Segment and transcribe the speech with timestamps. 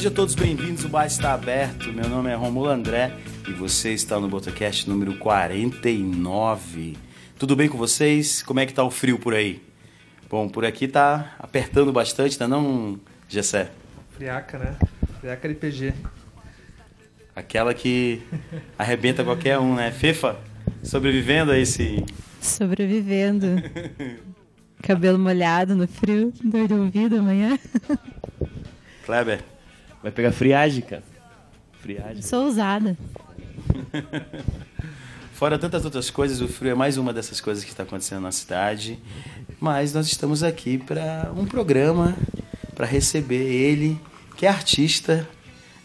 [0.00, 1.92] Sejam todos bem-vindos, o bar está aberto.
[1.92, 3.12] Meu nome é Romulo André
[3.46, 6.96] e você está no Botocast número 49.
[7.38, 8.42] Tudo bem com vocês?
[8.42, 9.62] Como é que tá o frio por aí?
[10.30, 13.72] Bom, por aqui tá apertando bastante, tá não, Gessé?
[14.16, 14.76] Friaca, né?
[15.20, 15.92] Friaca de PG.
[17.36, 18.22] Aquela que
[18.78, 19.90] arrebenta qualquer um, né?
[19.90, 20.38] Fefa,
[20.82, 22.02] sobrevivendo a esse...
[22.40, 23.48] Sobrevivendo.
[24.80, 27.58] Cabelo molhado no frio, dor de ouvido amanhã.
[29.04, 29.49] Kleber?
[30.02, 31.02] Vai pegar friagem, cara.
[31.80, 32.22] Friagem.
[32.22, 32.96] Sou ousada.
[35.32, 38.32] Fora tantas outras coisas, o frio é mais uma dessas coisas que está acontecendo na
[38.32, 38.98] cidade.
[39.58, 42.14] Mas nós estamos aqui para um programa
[42.74, 43.98] para receber ele,
[44.36, 45.26] que é artista.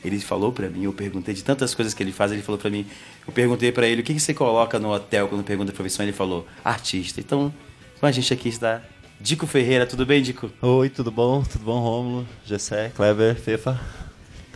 [0.04, 2.70] Ele falou para mim, eu perguntei de tantas coisas que ele faz, ele falou para
[2.70, 2.86] mim,
[3.26, 6.06] eu perguntei para ele o que, que você coloca no hotel quando pergunta a profissão,
[6.06, 7.20] ele falou artista.
[7.20, 7.54] Então,
[8.00, 8.82] com a gente aqui está
[9.20, 10.52] Dico Ferreira, tudo bem, Dico?
[10.62, 11.42] Oi, tudo bom?
[11.44, 13.80] Tudo bom, Rômulo, Gessé, Kleber, Fefa?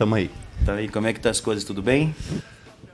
[0.00, 0.30] Tamo aí.
[0.64, 2.14] Tá aí, como é que tá as coisas, tudo bem?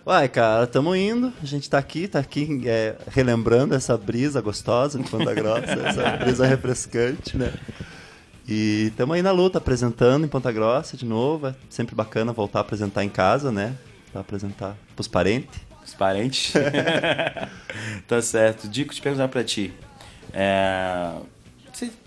[0.04, 1.32] Uai, cara, tamo indo.
[1.40, 6.16] A gente tá aqui, tá aqui é, relembrando essa brisa gostosa de Ponta Grossa, essa
[6.16, 7.54] brisa refrescante, né?
[8.48, 11.46] E tamo aí na luta, apresentando em Ponta Grossa de novo.
[11.46, 13.76] É sempre bacana voltar a apresentar em casa, né?
[14.10, 15.60] Pra apresentar pros parentes.
[15.84, 16.54] Os parentes?
[18.08, 18.66] tá certo.
[18.66, 19.72] Dico, te perguntar pra ti.
[20.32, 21.12] É...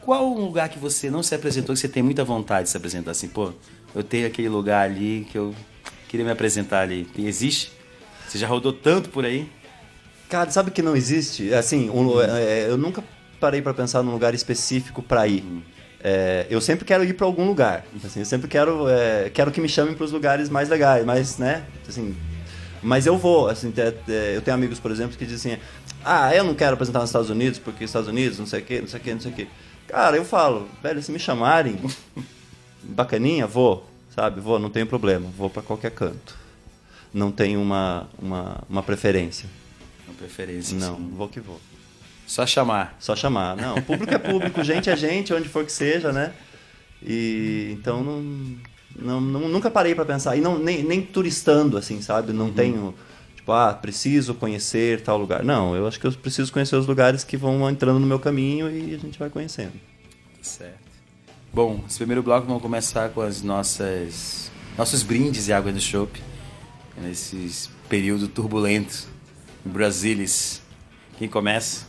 [0.02, 2.76] Qual um lugar que você não se apresentou que você tem muita vontade de se
[2.76, 3.30] apresentar assim?
[3.30, 3.54] Pô,
[3.96, 5.54] eu tenho aquele lugar ali que eu
[6.08, 7.08] queria me apresentar ali.
[7.18, 7.72] Existe?
[8.28, 9.50] Você já rodou tanto por aí?
[10.30, 11.54] Cara, sabe que não existe?
[11.54, 13.04] Assim, um, é, eu nunca
[13.40, 15.44] parei para pensar num lugar específico para ir.
[16.02, 17.86] É, eu sempre quero ir para algum lugar.
[18.04, 21.38] Assim, eu sempre quero, é, quero que me chamem para os lugares mais legais, mas,
[21.38, 21.66] né?
[21.88, 22.16] Assim,
[22.82, 23.48] mas eu vou.
[23.50, 23.74] Assim,
[24.34, 25.62] eu tenho amigos, por exemplo, que dizem assim,
[26.04, 28.82] ah, eu não quero apresentar nos Estados Unidos porque Estados Unidos, não sei o quê,
[28.82, 29.48] não sei o quê, não sei o quê.
[29.88, 31.80] Cara, eu falo, velho, se me chamarem,
[32.84, 34.40] bacaninha, vou, sabe?
[34.42, 36.38] Vou, não tenho problema, vou para qualquer canto.
[37.14, 39.50] Não tenho uma, uma, uma preferência.
[40.08, 41.12] Uma preferência, Não, sim.
[41.16, 41.60] vou que vou.
[42.28, 42.96] Só chamar.
[43.00, 43.56] Só chamar.
[43.58, 46.34] Não, público é público, gente é gente, onde for que seja, né?
[47.02, 48.22] E então não,
[48.96, 50.36] não, não- nunca parei para pensar.
[50.36, 52.32] E não, nem, nem turistando, assim, sabe?
[52.34, 52.94] Não tenho,
[53.36, 55.44] tipo, ah, preciso conhecer tal lugar.
[55.44, 58.70] Não, eu acho que eu preciso conhecer os lugares que vão entrando no meu caminho
[58.70, 59.74] e a gente vai conhecendo.
[60.42, 60.89] Certo.
[61.52, 66.22] Bom, esse primeiro bloco vamos começar com as nossas nossos brindes e água do chopp
[66.96, 69.08] nesses período turbulento
[69.66, 70.62] em Brasilis.
[71.18, 71.88] Quem começa?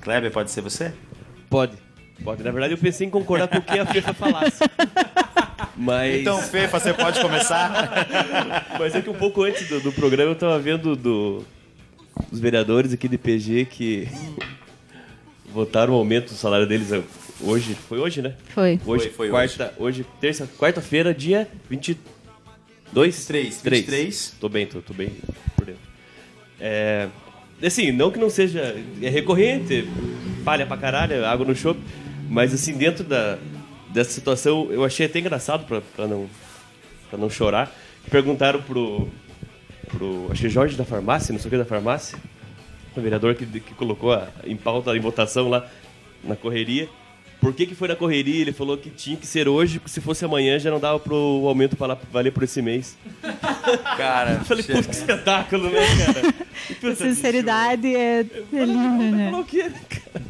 [0.00, 0.92] Kleber, pode ser você?
[1.50, 1.76] Pode.
[2.22, 2.42] Pode.
[2.42, 4.64] Na verdade, eu pensei em concordar com o que a Fefa falasse.
[5.76, 8.06] Mas, Então, Fefa, você pode começar?
[8.78, 11.44] mas é que um pouco antes do, do programa eu tava vendo do,
[12.30, 14.08] os vereadores aqui de PG que
[15.52, 16.92] votaram o aumento do salário deles
[17.44, 17.74] hoje.
[17.74, 18.34] Foi hoje, né?
[18.48, 18.80] Foi.
[18.84, 20.06] Hoje, Foi, foi quarta, hoje.
[20.20, 23.16] terça, quarta-feira, dia 22.
[23.16, 23.80] 23, 3.
[23.80, 24.36] 23.
[24.40, 25.10] Tô bem, tô, tô bem
[25.56, 25.80] por dentro.
[26.60, 27.08] É,
[27.62, 29.88] assim, não que não seja é recorrente,
[30.44, 31.80] palha pra caralho, água no chope,
[32.28, 33.38] mas assim, dentro da,
[33.92, 36.28] dessa situação, eu achei até engraçado pra, pra, não,
[37.10, 37.74] pra não chorar.
[38.10, 39.08] Perguntaram pro,
[39.88, 42.16] pro, acho que Jorge da farmácia, não sei o que da farmácia,
[42.96, 45.68] o vereador que, que colocou a, em pauta, em votação lá
[46.22, 46.88] na correria,
[47.44, 48.40] por que, que foi na correria?
[48.40, 51.14] Ele falou que tinha que ser hoje, porque se fosse amanhã já não dava pro
[51.46, 52.96] aumento pra lá- valer por esse mês.
[53.96, 56.32] Cara, Eu falei, puta, que espetáculo, né, cara?
[56.80, 59.24] Puta, Sinceridade é, é linda, né?
[59.30, 60.24] falou o quê, cara?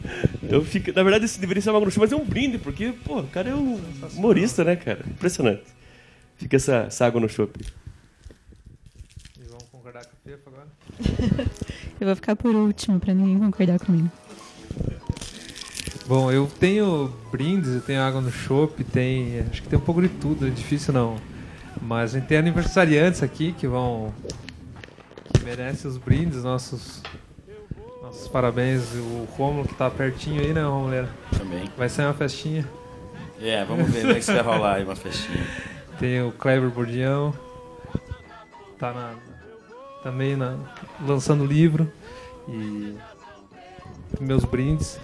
[0.50, 3.20] Eu fico, na verdade, isso deveria ser uma gruxa, mas é um brinde, porque, pô,
[3.20, 3.80] o cara é um
[4.16, 5.00] humorista, né, cara?
[5.06, 5.62] Impressionante.
[6.36, 7.60] Fica essa, essa água no chope.
[9.38, 10.66] E vamos concordar com a Fefa agora?
[12.00, 14.10] Eu vou ficar por último pra ninguém concordar comigo.
[16.06, 19.40] Bom, eu tenho brindes, eu tenho água no chopp, tem.
[19.50, 21.16] Acho que tem um pouco de tudo, é difícil não.
[21.80, 24.12] Mas a gente tem aniversariantes aqui que vão.
[25.32, 27.02] que merecem os brindes, nossos.
[28.02, 28.82] Nossos parabéns.
[28.94, 31.08] O Romulo que tá pertinho aí, né, Romuleira?
[31.38, 31.70] Também.
[31.76, 32.68] Vai ser uma festinha.
[33.40, 35.44] É, vamos ver como é que vai rolar aí uma festinha.
[35.98, 37.32] Tem o Kleber Bordião.
[38.78, 39.14] Tá na,
[40.02, 40.58] também na,
[41.00, 41.90] lançando livro.
[42.46, 42.94] E
[44.20, 44.98] meus brindes.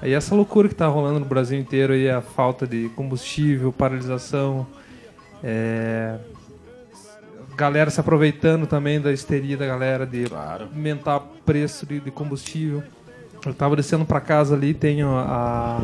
[0.00, 4.66] Aí essa loucura que tá rolando no Brasil inteiro aí, a falta de combustível, paralisação.
[5.42, 6.18] É,
[7.56, 10.68] galera se aproveitando também da histeria da galera de Claro.
[10.72, 12.84] aumentar o preço de, de combustível.
[13.44, 15.82] Eu tava descendo pra casa ali, tenho a,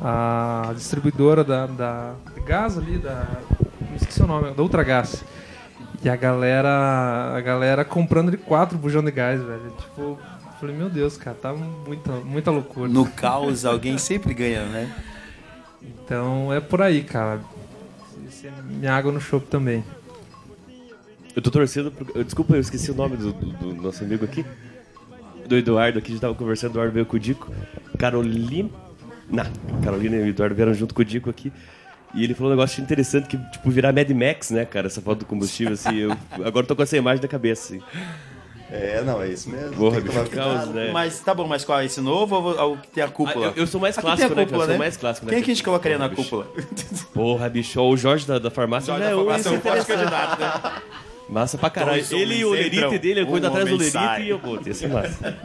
[0.00, 3.26] a distribuidora da, da de gás ali, da.
[3.88, 5.24] não esqueci o nome, da Ultragás.
[6.02, 7.34] E a galera.
[7.36, 9.72] A galera comprando de quatro bujão de gás, velho.
[9.78, 10.18] Tipo,
[10.60, 12.88] falei, meu Deus, cara, tá muita, muita loucura.
[12.88, 14.94] No caos, alguém sempre ganha, né?
[15.82, 17.40] Então é por aí, cara.
[18.28, 19.82] Esse é minha água no chopp também.
[21.34, 22.22] Eu tô torcendo pro...
[22.24, 24.44] Desculpa, eu esqueci o nome do, do- do nosso amigo aqui.
[25.46, 27.50] Do Eduardo aqui, a gente tava conversando, o Eduardo veio com o Dico.
[27.98, 28.68] Carolina...
[29.28, 29.44] Não,
[29.82, 31.52] Carolina e o Eduardo vieram junto com o Dico aqui.
[32.12, 34.88] E ele falou um negócio interessante que, tipo, virar Mad Max, né, cara?
[34.88, 35.96] Essa foto do combustível, assim.
[35.96, 36.10] Eu
[36.44, 37.82] agora eu tô com essa imagem na cabeça, assim.
[38.72, 39.72] É, não, é isso mesmo.
[39.76, 40.90] Porra, Tem que tomar bicho, caos, né?
[40.92, 43.48] Mas tá bom, mas qual é esse novo ou o que tem a cúpula?
[43.48, 44.62] Ah, eu- eu sou mais clássico, né, cúpula, cara?
[44.62, 45.30] Eu sou mais clássico, né?
[45.32, 46.30] Quem é que a gente colocaria na Porra, bicho.
[46.30, 47.12] cúpula?
[47.12, 49.54] Porra, bicho, o Jorge da, da farmácia Jorge já da é um farmácia é um
[49.56, 50.82] esse forte candidato, né?
[51.28, 51.96] Massa pra caralho.
[51.98, 54.22] Dois Ele e o Lerite dele, eu cuido um atrás do Lerite sai.
[54.22, 54.60] e eu vou.
[54.64, 55.38] Ia ser massa.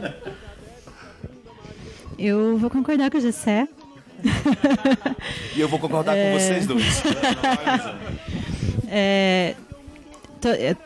[2.18, 3.68] Eu vou concordar com o Gessé.
[5.54, 6.32] E eu vou concordar É.
[6.32, 7.02] com vocês dois.
[8.88, 9.54] É,
[10.44, 10.76] é,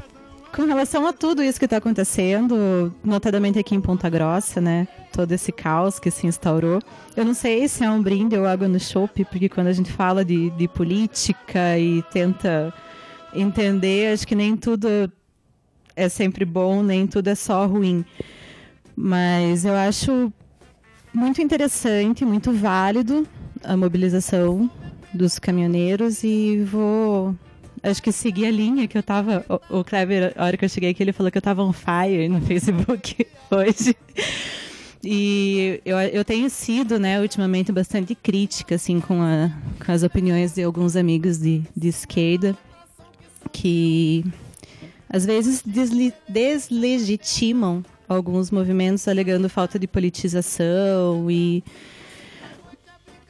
[0.55, 4.89] com relação a tudo isso que está acontecendo, notadamente aqui em Ponta Grossa, né?
[5.13, 6.81] Todo esse caos que se instaurou.
[7.17, 9.91] Eu não sei se é um brinde ou água no chope, porque quando a gente
[9.93, 12.73] fala de, de política e tenta
[13.35, 14.89] entender, acho que nem tudo
[15.95, 18.05] é sempre bom, nem tudo é só ruim.
[18.97, 20.33] Mas eu acho
[21.13, 23.27] muito interessante, muito válido
[23.63, 24.71] a mobilização
[25.13, 27.35] dos caminhoneiros e vou
[27.83, 29.45] acho que seguir a linha que eu tava.
[29.71, 31.73] O, o Kleber, a hora que eu cheguei aqui, ele falou que eu tava on
[31.73, 33.97] fire no Facebook hoje.
[35.03, 39.51] E eu, eu tenho sido, né, ultimamente bastante crítica, assim, com, a,
[39.85, 42.55] com as opiniões de alguns amigos de, de esquerda,
[43.51, 44.25] que
[45.09, 45.65] às vezes
[46.29, 51.65] deslegitimam alguns movimentos alegando falta de politização e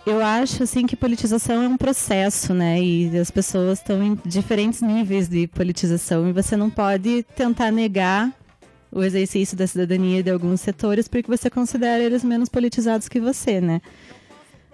[0.07, 2.81] eu acho assim que politização é um processo, né?
[2.81, 8.33] E as pessoas estão em diferentes níveis de politização e você não pode tentar negar
[8.91, 13.61] o exercício da cidadania de alguns setores porque você considera eles menos politizados que você,
[13.61, 13.81] né?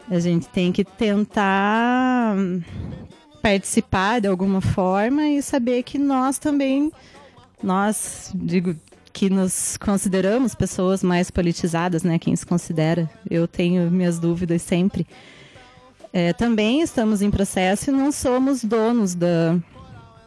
[0.09, 2.37] A gente tem que tentar
[3.43, 6.93] participar de alguma forma e saber que nós também,
[7.63, 8.77] nós, digo,
[9.17, 12.19] que nos consideramos pessoas mais politizadas, né?
[12.19, 13.09] Quem se considera.
[13.31, 15.07] Eu tenho minhas dúvidas sempre.
[16.13, 19.57] É, também estamos em processo e não somos donos da,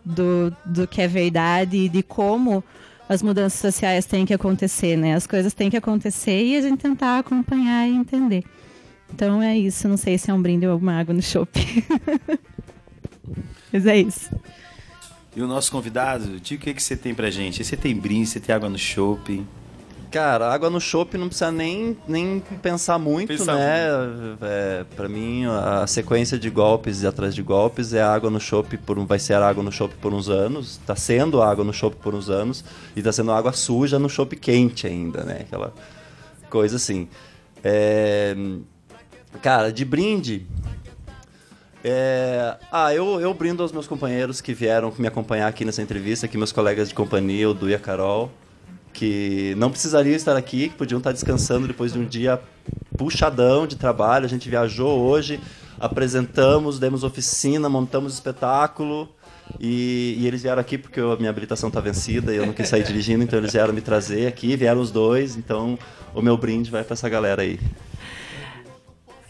[0.03, 2.63] do, do que é verdade e de como
[3.07, 5.13] as mudanças sociais têm que acontecer, né?
[5.13, 8.44] As coisas têm que acontecer e a gente tentar acompanhar e entender.
[9.13, 9.88] Então é isso.
[9.88, 11.85] Não sei se é um brinde ou uma água no chope.
[13.71, 14.31] Mas é isso.
[15.39, 17.63] E o nosso convidado, diga o que, que você tem pra gente.
[17.63, 19.47] Você tem brinde, você tem água no shopping.
[20.12, 23.88] Cara, água no chopp não precisa nem, nem pensar muito, Pensar né?
[24.41, 28.75] É, pra mim, a sequência de golpes e atrás de golpes é água no chopp
[28.80, 31.95] por um, vai ser água no chopp por uns anos, tá sendo água no chopp
[31.95, 35.38] por uns anos e tá sendo água suja no chopp quente ainda, né?
[35.44, 35.74] Aquela
[36.50, 37.07] coisa assim.
[37.63, 38.35] É,
[39.42, 40.45] cara, de brinde,
[41.83, 46.26] é, ah, eu, eu brindo aos meus companheiros que vieram me acompanhar aqui nessa entrevista,
[46.26, 48.31] aqui meus colegas de companhia, o Du e a Carol,
[48.92, 52.40] que não precisariam estar aqui, que podiam estar descansando depois de um dia
[52.98, 54.26] puxadão de trabalho.
[54.26, 55.40] A gente viajou hoje,
[55.80, 59.09] apresentamos, demos oficina, montamos espetáculo.
[59.59, 62.68] E, e eles vieram aqui porque a minha habilitação está vencida e eu não quis
[62.68, 65.80] sair dirigindo, então eles vieram me trazer aqui, vieram os dois, então
[66.14, 67.59] o meu brinde vai para essa galera aí.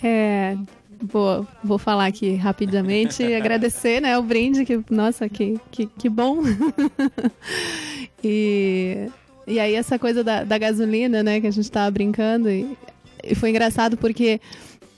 [0.04, 0.58] É,
[1.02, 6.10] vou, vou falar aqui rapidamente e agradecer né, o brinde, que, nossa, que, que, que
[6.10, 6.42] bom.
[8.24, 9.08] e,
[9.48, 12.78] e aí essa coisa da, da gasolina, né, que a gente tava brincando, e,
[13.24, 14.40] e foi engraçado porque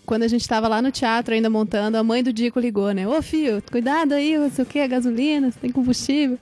[0.05, 3.07] quando a gente tava lá no teatro ainda montando, a mãe do Dico ligou, né?
[3.07, 6.37] Ô filho, cuidado aí, não sei o que, a gasolina, você tem combustível.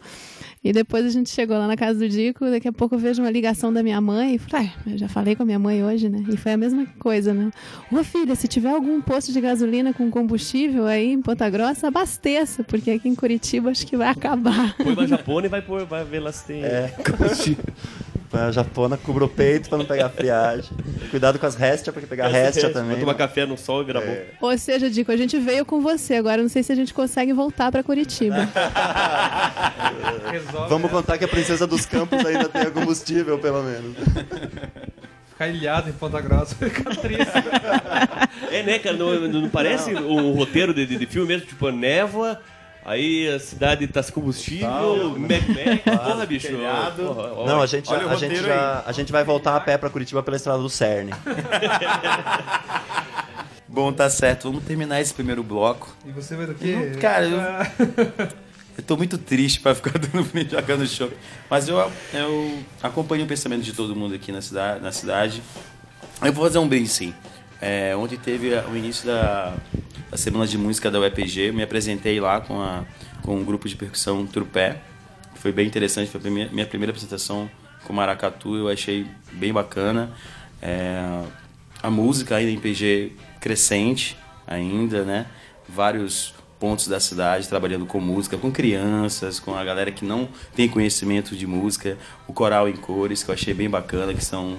[0.62, 3.22] E depois a gente chegou lá na casa do Dico, daqui a pouco eu vejo
[3.22, 5.84] uma ligação da minha mãe e falei, ah, eu já falei com a minha mãe
[5.84, 6.22] hoje, né?
[6.30, 7.50] E foi a mesma coisa, né?
[7.90, 12.62] Ô filha, se tiver algum posto de gasolina com combustível aí em Ponta Grossa, abasteça,
[12.64, 14.76] porque aqui em Curitiba acho que vai acabar.
[14.84, 16.62] Põe uma japona e vai, pôr, vai ver lá se tem.
[16.62, 17.64] É, combustível.
[18.32, 20.70] A japona cubra o peito para não pegar friagem.
[21.10, 22.92] Cuidado com as réstias, porque pegar réstia também.
[22.92, 24.16] Vai tomar café no sol e virar bom.
[24.42, 27.34] Ou seja, Dico, a gente veio com você, agora não sei se a gente consegue
[27.34, 28.48] voltar pra Curitiba.
[30.32, 33.96] Resolve Vamos contar que a princesa dos campos ainda tem combustível, pelo menos.
[35.30, 37.32] ficar ilhado em Ponta Grossa vai ficar triste.
[38.52, 38.96] É, né, cara?
[38.98, 41.48] Não, não parece um roteiro de, de, de filme mesmo?
[41.48, 42.40] Tipo, névoa,
[42.86, 46.48] aí a cidade tá sem combustível, Mad Max, porra, bicho.
[46.48, 47.04] telhado.
[47.04, 49.90] Porra, ó, Não, a gente, a, gente já, a gente vai voltar a pé pra
[49.90, 51.14] Curitiba pela estrada do Cerne.
[53.68, 54.50] Bom, tá certo.
[54.50, 55.96] Vamos terminar esse primeiro bloco.
[56.06, 56.76] E você vai do quê?
[56.92, 58.28] Não, cara, eu-
[58.80, 61.12] Eu tô muito triste pra ficar dando jogando show.
[61.50, 64.82] Mas eu, eu acompanho o pensamento de todo mundo aqui na cidade.
[64.82, 65.44] Na cidade.
[66.24, 67.14] Eu vou fazer um brinde sim.
[67.60, 69.54] É, ontem teve o início da,
[70.10, 71.52] da semana de música da UEPG.
[71.52, 72.86] Me apresentei lá com, a,
[73.22, 74.82] com um grupo de percussão Trupé.
[75.36, 76.10] Foi bem interessante.
[76.10, 77.52] Foi a minha, minha primeira apresentação
[77.84, 78.56] com maracatu.
[78.56, 80.10] Eu achei bem bacana.
[80.62, 81.22] É,
[81.84, 84.18] a música ainda em PG crescente
[84.48, 85.26] ainda, né?
[85.68, 90.68] Vários pontos da cidade trabalhando com música, com crianças, com a galera que não tem
[90.68, 91.98] conhecimento de música,
[92.28, 94.58] o coral em cores que eu achei bem bacana, que são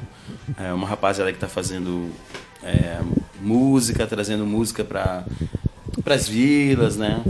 [0.57, 2.11] é, uma rapaziada que está fazendo
[2.63, 3.01] é,
[3.41, 5.25] música, trazendo música para
[6.07, 7.23] as vilas, né?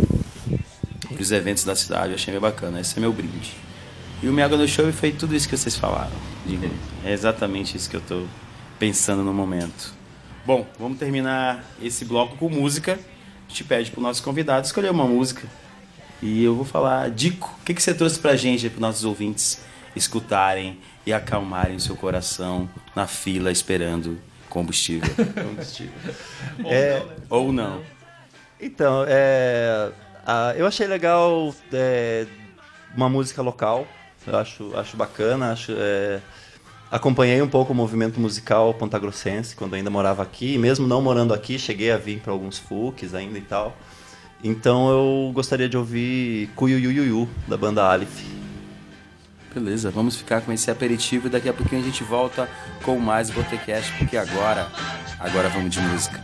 [1.09, 2.81] Para os eventos da cidade, eu achei bem bacana.
[2.81, 3.53] Esse é meu brinde.
[4.23, 6.13] E o Miaga no Show foi tudo isso que vocês falaram.
[7.05, 8.25] É exatamente isso que eu tô
[8.79, 9.93] pensando no momento.
[10.47, 12.99] Bom, vamos terminar esse bloco com música.
[13.51, 15.43] A gente pede pro nosso convidado escolher uma música.
[16.23, 19.61] E eu vou falar, Dico, o que, que você trouxe pra gente, para nossos ouvintes
[19.97, 25.11] escutarem e acalmarem o seu coração na fila esperando combustível.
[25.35, 25.93] combustível.
[26.65, 27.83] É, Ou não.
[28.61, 29.91] Então, é,
[30.25, 32.27] a- eu achei legal é,
[32.95, 33.85] uma música local.
[34.29, 35.51] Eu acho, acho bacana.
[35.51, 36.21] Acho, é,
[36.91, 40.55] acompanhei um pouco o movimento musical pontagrossense quando ainda morava aqui.
[40.55, 43.77] E mesmo não morando aqui, cheguei a vir para alguns FUCs ainda e tal.
[44.43, 48.25] Então eu gostaria de ouvir Cuyuyuyuyu, da banda Aleph.
[49.55, 52.49] Beleza, vamos ficar com esse aperitivo e daqui a pouquinho a gente volta
[52.85, 54.69] com mais Botecast, porque agora,
[55.19, 56.23] agora vamos de música.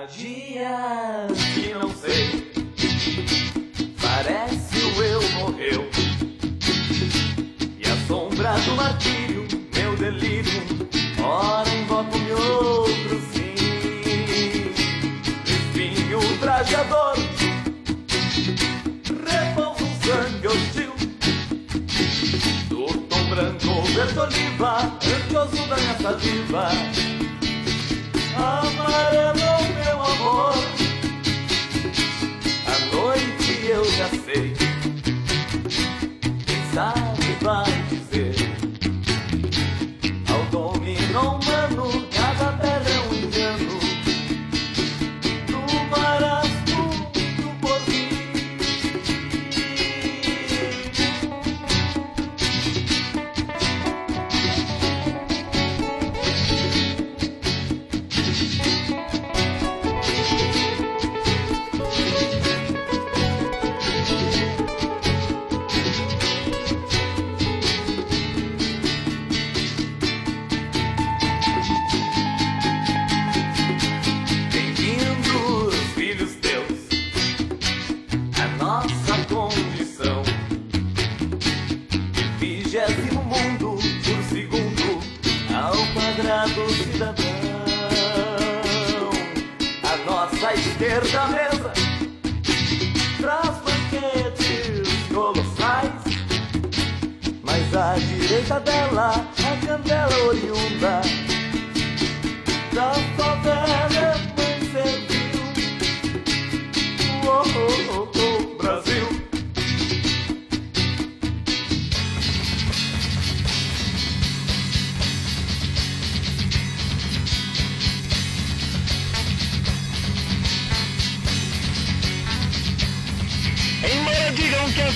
[0.00, 0.06] Há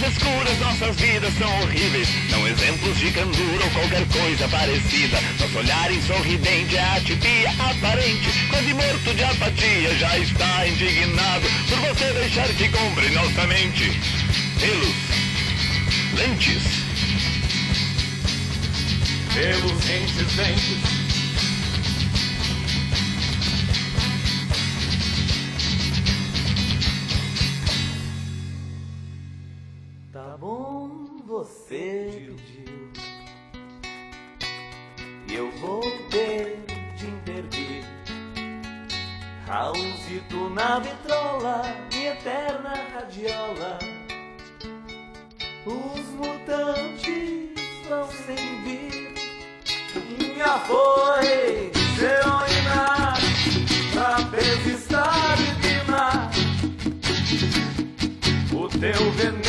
[0.09, 5.19] escuras nossas vidas são horríveis, são exemplos de candura ou qualquer coisa parecida.
[5.41, 11.79] Nosso olhar insorridente é a tipia aparente, quase morto de apatia, já está indignado por
[11.81, 14.01] você deixar que compre nossa mente.
[14.61, 14.95] Pelos,
[16.15, 16.63] lentes,
[19.35, 20.94] Pelos rentes dentes.
[40.75, 41.63] Na vitrola
[41.93, 43.79] e eterna radiola.
[45.65, 47.55] Os mutantes
[47.89, 49.15] vão sem vir.
[50.19, 51.71] Minha foi
[52.03, 53.15] heroína,
[53.93, 56.29] trapeza está divina.
[58.53, 59.44] O teu veneno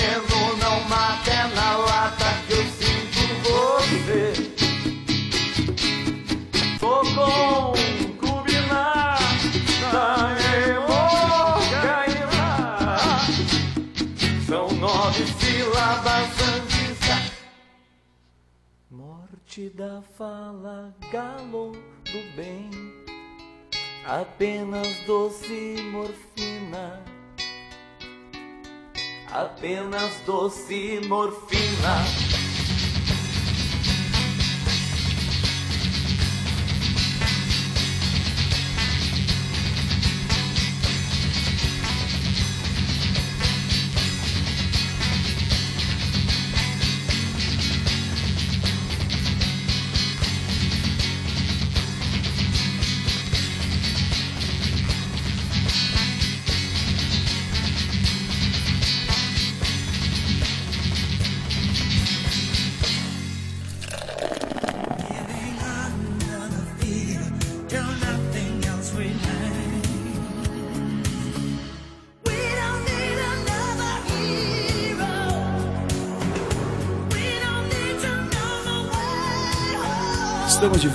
[20.17, 22.69] Fala, galo do bem.
[24.05, 27.03] Apenas doce morfina
[29.35, 32.54] apenas doce morfina.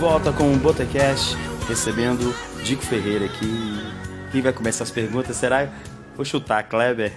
[0.00, 1.36] Volta com o Botecast,
[1.68, 3.78] recebendo Dico Ferreira aqui.
[4.32, 5.68] Quem vai começar as perguntas será.
[6.16, 7.12] Vou chutar, Kleber.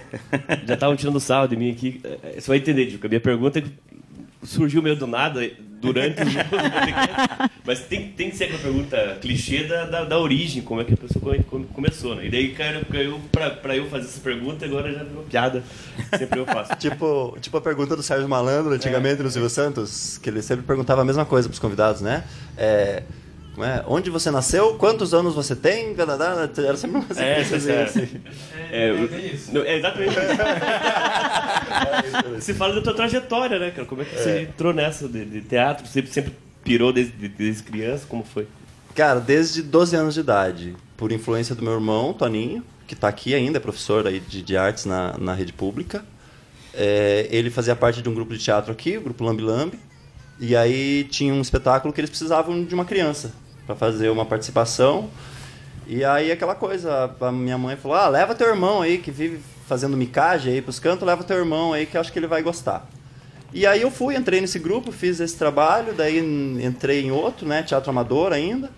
[0.66, 2.02] Já estavam tirando sarro de mim aqui.
[2.04, 3.06] É, Você vai entender, Dico.
[3.06, 3.64] A minha pergunta
[4.42, 5.50] surgiu meio do nada
[5.84, 7.50] durante o podcast.
[7.66, 10.94] Mas tem, tem que ser aquela pergunta clichê da, da, da origem, como é que
[10.94, 12.26] a pessoa come- come- começou, né?
[12.26, 15.62] E daí caiu, caiu pra, pra eu fazer essa pergunta, agora já virou piada.
[16.18, 16.74] Sempre eu faço.
[16.78, 21.00] Tipo, tipo a pergunta do Sérgio Malandro, antigamente no Silvio Santos, que ele sempre perguntava
[21.02, 22.24] a mesma coisa pros convidados, né?
[22.56, 23.02] É,
[23.62, 23.84] é?
[23.86, 24.74] Onde você nasceu?
[24.76, 25.94] Quantos anos você tem?
[25.96, 28.08] Era sempre uma É, sequência é, assim.
[28.72, 30.18] É, o- não, é exatamente isso.
[32.40, 33.86] Você fala da tua trajetória, né, cara?
[33.86, 35.86] Como é que você entrou nessa de, de teatro?
[35.86, 38.06] Sempre, sempre pirou desde, desde criança?
[38.08, 38.46] Como foi?
[38.94, 43.34] Cara, desde 12 anos de idade, por influência do meu irmão, Toninho, que está aqui
[43.34, 46.04] ainda, é professor aí de, de artes na, na rede pública.
[46.72, 49.78] É, ele fazia parte de um grupo de teatro aqui, o grupo Lambi Lambi.
[50.40, 53.32] E aí tinha um espetáculo que eles precisavam de uma criança
[53.66, 55.10] para fazer uma participação.
[55.86, 59.40] E aí aquela coisa, a minha mãe falou: "Ah, leva teu irmão aí que vive
[59.66, 62.88] fazendo micagem aí pros cantos, leva teu irmão aí que acho que ele vai gostar".
[63.52, 67.62] E aí eu fui, entrei nesse grupo, fiz esse trabalho, daí entrei em outro, né,
[67.62, 68.68] teatro amador ainda.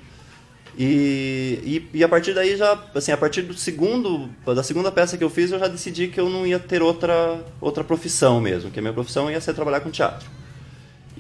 [0.79, 5.17] E, e, e a partir daí já, assim, a partir do segundo, da segunda peça
[5.17, 8.71] que eu fiz, eu já decidi que eu não ia ter outra outra profissão mesmo,
[8.71, 10.29] que a minha profissão ia ser trabalhar com teatro.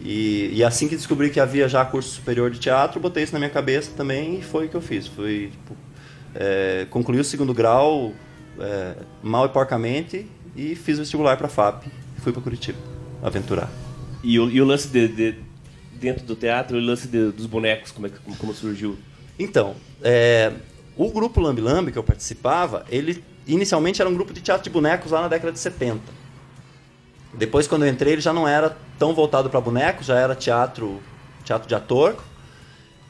[0.03, 3.39] E, e assim que descobri que havia já curso superior de teatro, botei isso na
[3.39, 5.07] minha cabeça também e foi o que eu fiz.
[5.07, 5.77] Fui, tipo,
[6.35, 8.13] é, concluí o segundo grau
[8.61, 12.79] é, mal e porcamente e fiz o vestibular para FAP e fui para Curitiba
[13.23, 13.71] aventurar.
[14.23, 15.35] E o, e o lance de, de-
[15.95, 18.97] dentro do teatro, o lance de- dos bonecos, como, é, que- como, como surgiu?
[19.39, 20.53] Então, é,
[20.97, 24.71] o grupo Lambi Lambi que eu participava, ele inicialmente era um grupo de teatro de
[24.71, 26.01] bonecos lá na década de 70.
[27.37, 31.01] Depois, quando eu entrei, ele já não era tão voltado para bonecos, já era teatro,
[31.45, 32.17] teatro de ator.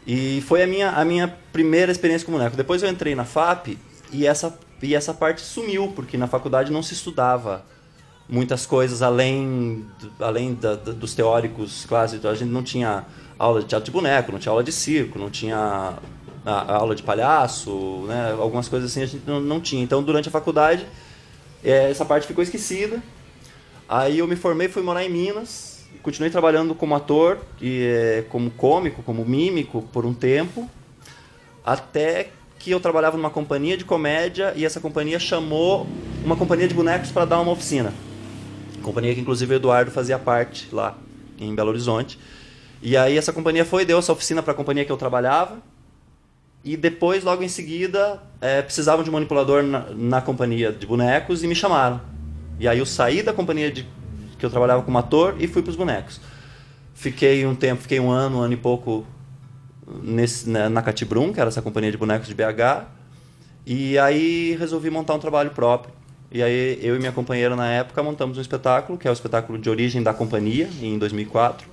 [0.07, 2.57] E foi a minha, a minha primeira experiência com boneco.
[2.57, 3.77] Depois eu entrei na FAP
[4.13, 7.65] e essa, e essa parte sumiu, porque na faculdade não se estudava
[8.29, 9.85] muitas coisas além,
[10.21, 12.27] além da- da- dos teóricos clássicos.
[12.27, 13.05] A gente não tinha
[13.39, 15.95] aula de teatro de boneco, não tinha aula de circo, não tinha a-
[16.73, 18.33] a aula de palhaço, né?
[18.39, 19.83] algumas coisas assim a gente não, não tinha.
[19.83, 20.87] Então, durante a faculdade,
[21.65, 23.01] eh, essa parte ficou esquecida.
[23.89, 28.51] Aí eu me formei, fui morar em Minas, continuei trabalhando como ator, e, eh, como
[28.51, 30.69] cômico, como mímico por um tempo,
[31.65, 35.87] até que eu trabalhava numa companhia de comédia e essa companhia chamou
[36.25, 37.93] uma companhia de bonecos para dar uma oficina.
[38.83, 40.97] Companhia que inclusive o Eduardo fazia parte lá
[41.39, 42.19] em Belo Horizonte.
[42.83, 45.59] E aí essa companhia foi deu essa oficina para a companhia que eu trabalhava.
[46.65, 51.45] E depois, logo em seguida, eh, precisavam de um manipulador na, na companhia de bonecos
[51.45, 52.01] e me chamaram.
[52.59, 53.87] E aí eu saí da companhia de,
[54.39, 56.21] que eu trabalhava como ator e fui para os bonecos.
[56.95, 59.07] Fiquei um tempo, fiquei um ano, um ano e pouco
[60.03, 62.87] nesse, na, na Catibrum, que era essa companhia de bonecos de BH.
[63.67, 65.93] E aí resolvi montar um trabalho próprio
[66.31, 69.59] E aí eu e minha companheira na época montamos um espetáculo, que é o espetáculo
[69.59, 71.69] de origem da companhia, em 2004,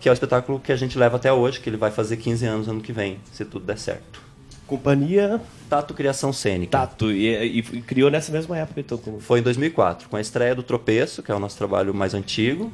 [0.00, 2.44] que é o espetáculo que a gente leva até hoje, que ele vai fazer 15
[2.46, 4.27] anos ano que vem, se tudo der certo.
[4.68, 6.70] Companhia Tato Criação Cênica.
[6.78, 7.10] Tato.
[7.10, 8.96] E, e- e criou nessa mesma época, então.
[8.98, 9.18] Com...
[9.18, 12.70] Foi em 2004, com a estreia do Tropeço, que é o nosso trabalho mais antigo.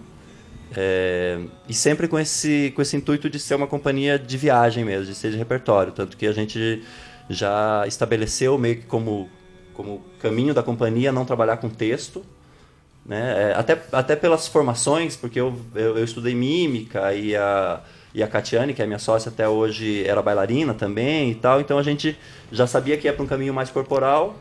[0.76, 5.06] É, e sempre com esse, com esse intuito de ser uma companhia de viagem mesmo,
[5.06, 5.92] de ser de repertório.
[5.92, 6.82] Tanto que a gente
[7.30, 9.30] já estabeleceu meio que como,
[9.72, 12.24] como caminho da companhia não trabalhar com texto.
[13.06, 13.50] Né?
[13.50, 17.80] É, até, até pelas formações, porque eu, eu, eu estudei mímica e a,
[18.14, 21.60] e a Catiane, que é minha sócia até hoje, era bailarina também e tal.
[21.60, 22.16] Então a gente
[22.52, 24.36] já sabia que ia para um caminho mais corporal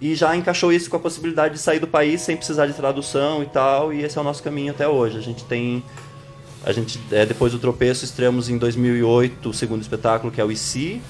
[0.00, 3.42] e já encaixou isso com a possibilidade de sair do país sem precisar de tradução
[3.42, 5.18] e tal, e esse é o nosso caminho até hoje.
[5.18, 5.84] A gente tem
[6.64, 10.50] a gente é, depois do tropeço estreamos em 2008 o segundo espetáculo que é o
[10.50, 11.02] IC.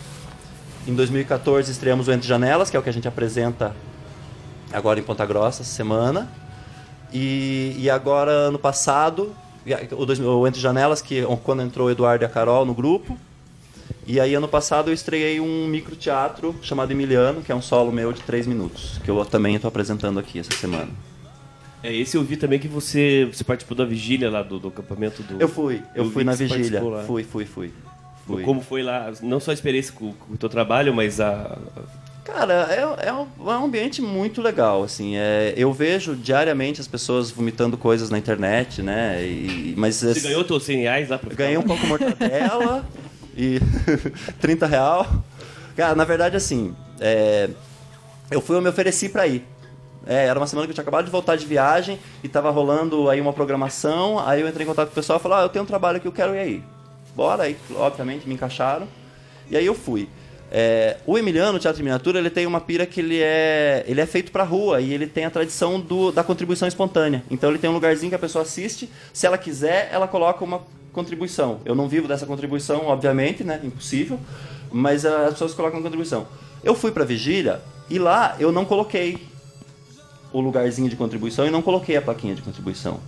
[0.88, 3.76] Em 2014 estreamos o Entre Janelas, que é o que a gente apresenta
[4.72, 6.28] agora em Ponta Grossa essa semana.
[7.12, 9.34] E, e agora ano passado
[9.96, 13.18] o, dois- o Entre Janelas que quando entrou o Eduardo e a Carol no grupo.
[14.06, 18.12] E aí, ano passado, eu estreiei um microteatro chamado Emiliano, que é um solo meu
[18.12, 20.88] de três minutos, que eu também estou apresentando aqui essa semana.
[21.84, 25.22] É, esse eu vi também que você, você participou da vigília lá do, do acampamento
[25.22, 25.40] do.
[25.40, 26.80] Eu fui, eu, Eu fui na vigília.
[27.06, 27.72] Fui, fui, fui.
[28.26, 28.42] fui.
[28.44, 31.58] Como foi lá, não só a experiência com, com o teu trabalho, mas a.
[32.24, 35.16] Cara, é, é, um, é um ambiente muito legal, assim.
[35.16, 39.20] É, eu vejo diariamente as pessoas vomitando coisas na internet, né?
[39.24, 42.86] E, mas Você esse- ganhou teus 100 reais lá pra ficar Ganhei um pouco mortadela
[43.36, 43.58] e
[44.40, 45.06] 30 real.
[45.76, 47.50] Cara, na verdade, assim, é,
[48.30, 49.44] eu fui, eu me ofereci pra ir.
[50.06, 53.08] É, era uma semana que eu tinha acabado de voltar de viagem e tava rolando
[53.10, 54.18] aí uma programação.
[54.24, 56.00] Aí eu entrei em contato com o pessoal e falei: Ah, eu tenho um trabalho
[56.00, 56.64] que eu quero ir aí.
[57.16, 58.86] Bora, aí, obviamente, me encaixaram.
[59.50, 60.08] E aí eu fui.
[60.54, 64.02] É, o Emiliano, o Teatro de Miniatura, ele tem uma pira que ele é, ele
[64.02, 67.22] é feito pra rua e ele tem a tradição do, da contribuição espontânea.
[67.30, 70.60] Então ele tem um lugarzinho que a pessoa assiste, se ela quiser, ela coloca uma
[70.92, 71.60] contribuição.
[71.64, 73.58] Eu não vivo dessa contribuição, obviamente, né?
[73.64, 74.20] Impossível.
[74.70, 76.28] Mas as pessoas colocam contribuição.
[76.62, 79.26] Eu fui pra vigília e lá eu não coloquei
[80.34, 83.00] o lugarzinho de contribuição e não coloquei a plaquinha de contribuição.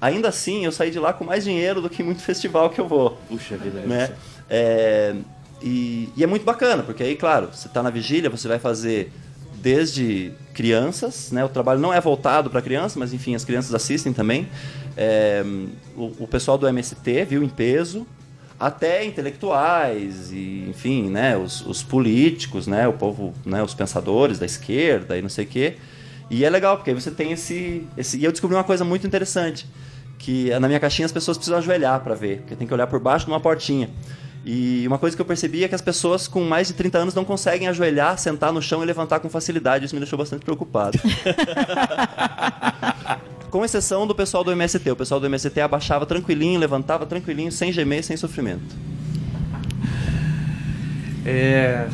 [0.00, 2.88] Ainda assim, eu saí de lá com mais dinheiro do que muito festival que eu
[2.88, 3.80] vou Puxa vida.
[3.80, 4.12] né?
[4.50, 5.14] É,
[5.62, 9.10] e, e é muito bacana, porque aí, claro, você está na vigília, você vai fazer
[9.64, 11.44] desde crianças, né?
[11.44, 14.46] O trabalho não é voltado para crianças, mas enfim, as crianças assistem também.
[14.96, 15.42] É,
[15.96, 18.06] o, o pessoal do MST viu em peso,
[18.60, 21.36] até intelectuais e, enfim, né?
[21.36, 22.86] Os, os políticos, né?
[22.86, 23.62] O povo, né?
[23.62, 25.76] Os pensadores da esquerda e não sei o quê.
[26.30, 28.18] E é legal, porque aí você tem esse, esse...
[28.18, 29.66] E eu descobri uma coisa muito interessante,
[30.18, 32.98] que na minha caixinha as pessoas precisam ajoelhar para ver, porque tem que olhar por
[32.98, 33.90] baixo de uma portinha.
[34.46, 37.14] E uma coisa que eu percebi é que as pessoas com mais de 30 anos
[37.14, 39.86] não conseguem ajoelhar, sentar no chão e levantar com facilidade.
[39.86, 40.98] Isso me deixou bastante preocupado.
[43.50, 44.90] com exceção do pessoal do MST.
[44.90, 48.74] O pessoal do MST abaixava tranquilinho, levantava tranquilinho, sem gemer, sem sofrimento.
[51.24, 51.88] É,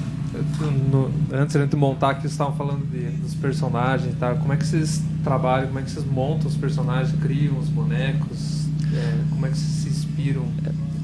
[0.90, 4.36] no- antes de montar aqui, vocês estavam falando de- dos personagens e tal.
[4.36, 5.68] Como é que vocês trabalham?
[5.68, 8.66] Como é que vocês montam os personagens, criam os bonecos?
[8.92, 10.44] É, como é que vocês se inspiram?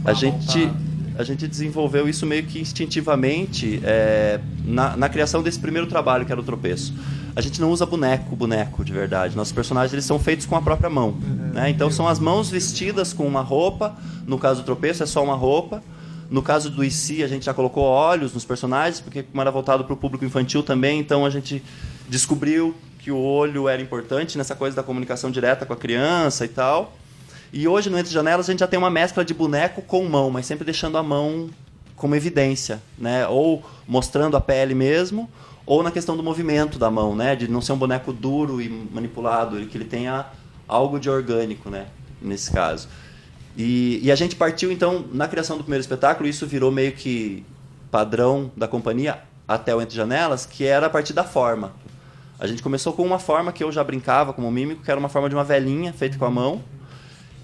[0.01, 0.75] A pra gente, montar?
[1.19, 6.33] A gente desenvolveu isso meio que instintivamente é, na, na criação desse primeiro trabalho, que
[6.33, 6.95] era o tropeço.
[7.35, 9.37] A gente não usa boneco, boneco de verdade.
[9.37, 11.17] Nossos personagens eles são feitos com a própria mão.
[11.53, 11.71] né?
[11.71, 13.97] Então são as mãos vestidas com uma roupa.
[14.27, 15.83] No caso do tropeço é só uma roupa.
[16.31, 19.85] No caso do IC, a gente já colocou olhos nos personagens, porque como era voltado
[19.85, 21.63] para o público infantil também, então a gente
[22.09, 26.49] descobriu que o olho era importante nessa coisa da comunicação direta com a criança e
[26.49, 26.97] tal.
[27.53, 30.31] E hoje, no Entre Janelas, a gente já tem uma mescla de boneco com mão,
[30.31, 31.49] mas sempre deixando a mão
[31.95, 33.27] como evidência, né?
[33.27, 35.31] Ou mostrando a pele mesmo,
[35.65, 37.35] ou na questão do movimento da mão, né?
[37.35, 40.27] De não ser um boneco duro e manipulado, que ele tenha
[40.69, 41.87] algo de orgânico, né?
[42.21, 42.89] Nesse caso.
[43.57, 47.45] E, e a gente partiu, então, na criação do primeiro espetáculo, isso virou meio que
[47.91, 51.73] padrão da companhia até o Entre Janelas, que era a partir da forma.
[52.39, 55.09] A gente começou com uma forma que eu já brincava como mímico, que era uma
[55.09, 56.63] forma de uma velhinha feita com a mão.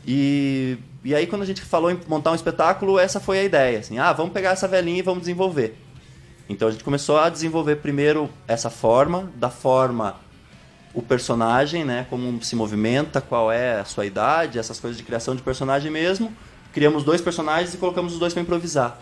[0.06, 3.78] E, e aí, quando a gente falou em montar um espetáculo, essa foi a ideia.
[3.78, 5.76] Assim, ah, vamos pegar essa velhinha e vamos desenvolver.
[6.48, 10.16] Então a gente começou a desenvolver primeiro essa forma, da forma
[10.94, 15.34] o personagem, né, como se movimenta, qual é a sua idade, essas coisas de criação
[15.34, 16.32] de personagem mesmo.
[16.72, 18.98] Criamos dois personagens e colocamos os dois para improvisar.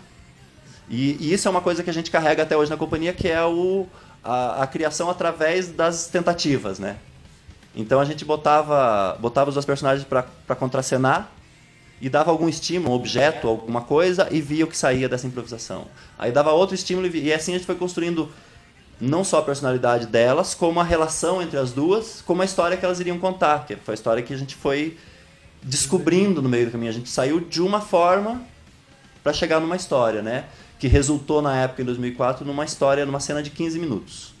[0.89, 3.27] E, e isso é uma coisa que a gente carrega até hoje na companhia, que
[3.27, 3.87] é o,
[4.23, 6.97] a, a criação através das tentativas, né?
[7.75, 11.31] Então a gente botava, botava os dois personagens para contracenar
[12.01, 15.85] e dava algum estímulo, um objeto, alguma coisa, e via o que saía dessa improvisação.
[16.17, 18.29] Aí dava outro estímulo e, e assim a gente foi construindo
[18.99, 22.83] não só a personalidade delas, como a relação entre as duas, como a história que
[22.83, 24.97] elas iriam contar, que foi a história que a gente foi
[25.63, 26.89] descobrindo no meio do caminho.
[26.89, 28.41] A gente saiu de uma forma
[29.23, 30.45] para chegar numa história, né?
[30.79, 34.33] Que resultou na época, em 2004, numa história, numa cena de 15 minutos.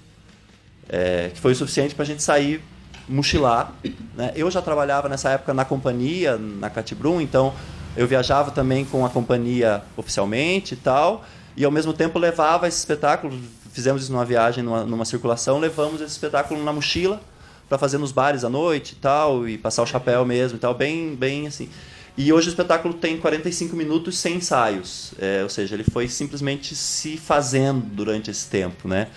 [0.89, 2.61] É, que foi o suficiente para a gente sair
[3.07, 3.73] mochilar.
[4.15, 4.31] Né?
[4.35, 7.53] Eu já trabalhava nessa época na companhia, na Catibrum, então
[7.95, 12.77] eu viajava também com a companhia oficialmente e tal, e ao mesmo tempo levava esse
[12.77, 13.37] espetáculo.
[13.71, 17.21] Fizemos isso numa viagem, numa, numa circulação, levamos esse espetáculo na mochila
[17.67, 20.73] para fazer nos bares à noite e tal, e passar o chapéu mesmo e tal,
[20.73, 21.69] bem, bem assim.
[22.17, 26.75] E hoje o espetáculo tem 45 minutos sem ensaios, é, ou seja, ele foi simplesmente
[26.75, 29.07] se fazendo durante esse tempo, né?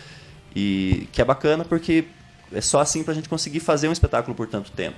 [0.54, 2.04] E que é bacana porque
[2.52, 4.96] é só assim para a gente conseguir fazer um espetáculo por tanto tempo.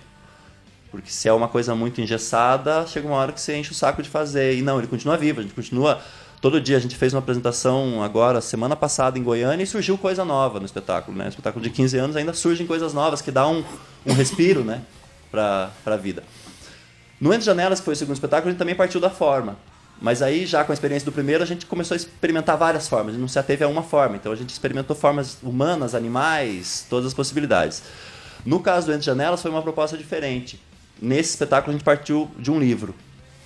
[0.90, 4.02] Porque se é uma coisa muito engessada, chega uma hora que você enche o saco
[4.02, 4.56] de fazer.
[4.56, 6.00] E não, ele continua vivo, a gente continua.
[6.40, 10.24] Todo dia a gente fez uma apresentação agora, semana passada, em Goiânia, e surgiu coisa
[10.24, 11.16] nova no espetáculo.
[11.16, 11.24] Né?
[11.24, 13.64] No espetáculo de 15 anos ainda surgem coisas novas que dá um,
[14.06, 14.82] um respiro né?
[15.30, 16.22] para a vida.
[17.20, 19.56] No Entre Janelas, que foi o segundo espetáculo, a gente também partiu da forma.
[20.00, 23.14] Mas aí, já com a experiência do primeiro, a gente começou a experimentar várias formas.
[23.14, 24.16] A não se ateve a uma forma.
[24.16, 27.82] Então a gente experimentou formas humanas, animais, todas as possibilidades.
[28.44, 30.60] No caso do Entre Janelas, foi uma proposta diferente.
[31.00, 32.94] Nesse espetáculo, a gente partiu de um livro,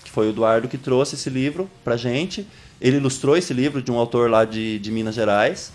[0.04, 2.46] que foi o Eduardo que trouxe esse livro pra gente.
[2.80, 5.72] Ele ilustrou esse livro de um autor lá de, de Minas Gerais.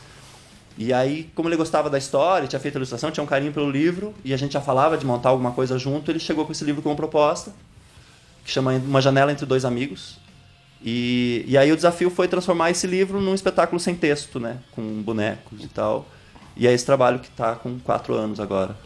[0.78, 3.72] E aí, como ele gostava da história, tinha feito a ilustração, tinha um carinho pelo
[3.72, 6.66] livro, e a gente já falava de montar alguma coisa junto, ele chegou com esse
[6.66, 7.54] livro com uma proposta,
[8.44, 10.18] que chama Uma Janela Entre Dois Amigos.
[10.86, 14.60] E, e aí o desafio foi transformar esse livro num espetáculo sem texto, né?
[14.72, 16.08] Com bonecos e tal.
[16.56, 18.78] E é esse trabalho que está com quatro anos agora,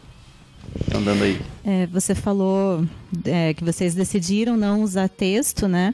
[0.95, 1.41] andando aí.
[1.65, 2.85] É, você falou
[3.25, 5.93] é, que vocês decidiram não usar texto, né?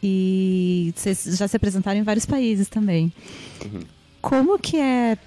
[0.00, 3.12] E vocês já se apresentaram em vários países também.
[3.64, 3.80] Uhum.
[4.20, 5.18] Como que é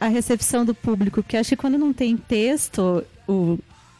[0.00, 1.22] a recepção do público?
[1.22, 3.58] Porque acho que quando não tem texto, o,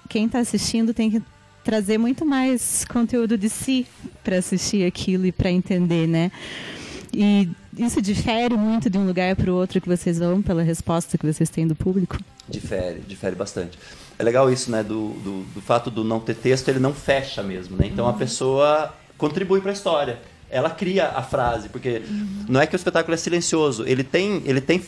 [0.09, 1.23] quem está assistindo tem que
[1.65, 3.87] trazer muito mais conteúdo de si
[4.23, 6.31] para assistir aquilo e para entender, né?
[7.13, 11.17] E isso difere muito de um lugar para o outro que vocês vão pela resposta
[11.17, 12.19] que vocês têm do público?
[12.49, 13.79] Difere, difere bastante.
[14.19, 14.83] É legal isso, né?
[14.83, 17.87] Do, do, do fato do não ter texto, ele não fecha mesmo, né?
[17.87, 20.19] Então a pessoa contribui para a história.
[20.51, 22.03] Ela cria a frase, porque
[22.49, 23.85] não é que o espetáculo é silencioso.
[23.87, 24.83] Ele tem, ele tem,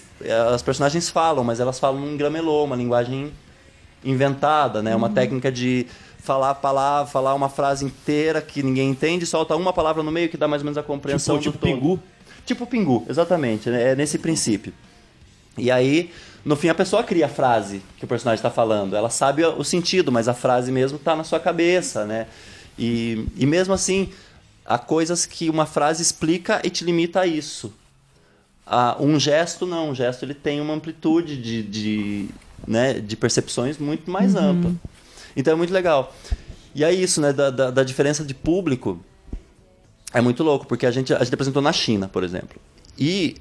[0.55, 3.33] as personagens falam, mas elas falam em gramelô, uma linguagem
[4.05, 4.95] inventada, né?
[4.95, 5.87] Uma técnica de
[6.27, 10.29] falar a palavra, falar uma frase inteira que ninguém entende, solta uma palavra no meio
[10.29, 11.81] que dá mais ou menos a compreensão Tipo, do tipo todo.
[11.81, 12.01] Pingu?
[12.45, 13.71] Tipo Pingu, exatamente.
[13.71, 13.93] né?
[13.93, 14.73] É nesse princípio.
[15.57, 16.11] E aí,
[16.45, 18.97] no fim, a pessoa cria a frase que o personagem está falando.
[18.97, 22.27] Ela sabe o sentido, mas a frase mesmo está na sua cabeça, né?
[22.77, 24.11] E, e mesmo assim,
[24.65, 27.73] há coisas que uma frase explica e te limita a isso.
[28.67, 32.29] Ah, um gesto não, um gesto ele tem uma amplitude de, de,
[32.67, 34.73] né, de percepções muito mais ampla.
[35.37, 36.15] Então é muito legal.
[36.75, 38.99] E é isso, né, da, da, da diferença de público.
[40.13, 42.59] É muito louco, porque a gente, a gente apresentou na China, por exemplo.
[42.99, 43.37] E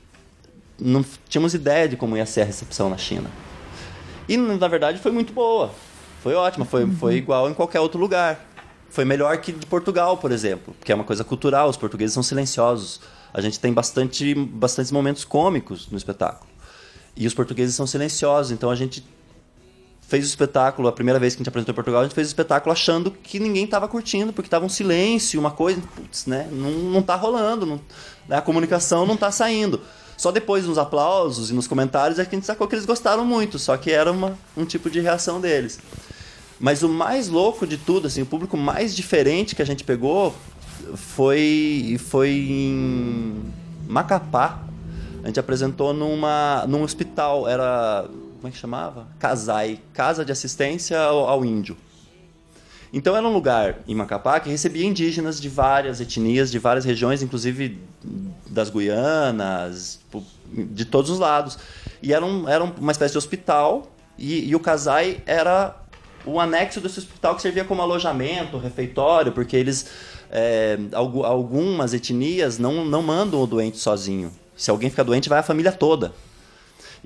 [0.80, 3.30] não tínhamos ideia de como ia ser a recepção na China.
[4.28, 5.72] E, na verdade, foi muito boa.
[6.22, 8.44] Foi ótima, foi, foi igual em qualquer outro lugar.
[8.90, 11.70] Foi melhor que de Portugal, por exemplo, que é uma coisa cultural.
[11.70, 13.02] Os portugueses são silenciosos.
[13.34, 16.50] A gente tem bastante, bastantes momentos cômicos no espetáculo.
[17.16, 19.06] E os portugueses são silenciosos, então a gente
[20.08, 22.28] fez o espetáculo, a primeira vez que a gente apresentou em Portugal, a gente fez
[22.28, 26.48] o espetáculo achando que ninguém estava curtindo, porque estava um silêncio, uma coisa, putz, né?
[26.52, 27.82] Não, não tá rolando, não-
[28.28, 29.82] né, a comunicação não tá saindo.
[30.18, 33.26] Só depois nos aplausos e nos comentários é que a gente sacou que eles gostaram
[33.26, 35.80] muito, só que era uma, um tipo de reação deles.
[36.60, 40.34] Mas o mais louco de tudo, assim, o público mais diferente que a gente pegou
[40.96, 43.44] foi, foi em
[43.88, 44.60] Macapá.
[45.24, 48.06] A gente apresentou numa, num hospital, era.
[48.46, 49.08] Como é que chamava?
[49.18, 51.76] Casai Casa de Assistência ao, ao Índio.
[52.94, 57.24] Então era um lugar em Macapá que recebia indígenas de várias etnias, de várias regiões,
[57.24, 57.80] inclusive
[58.48, 60.00] das Guianas,
[60.54, 61.58] de todos os lados.
[62.04, 65.76] E era, um, era uma espécie de hospital, e, e o Casai era
[66.24, 69.88] o anexo desse hospital que servia como alojamento, refeitório, porque eles.
[70.30, 74.32] é, algu- algumas etnias não, não mandam o doente sozinho.
[74.56, 76.14] Se alguém fica doente, vai a família toda.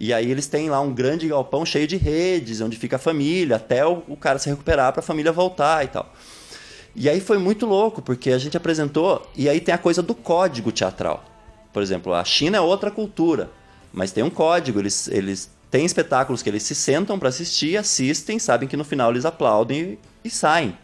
[0.01, 3.57] E aí eles têm lá um grande galpão cheio de redes, onde fica a família,
[3.57, 6.13] até o, o cara se recuperar para a família voltar e tal.
[6.95, 10.15] E aí foi muito louco, porque a gente apresentou, e aí tem a coisa do
[10.15, 11.25] código teatral.
[11.73, 13.51] Por exemplo, a China é outra cultura,
[13.91, 18.39] mas tem um código, eles, eles têm espetáculos que eles se sentam para assistir, assistem,
[18.39, 19.81] sabem que no final eles aplaudem
[20.23, 20.77] e, e saem.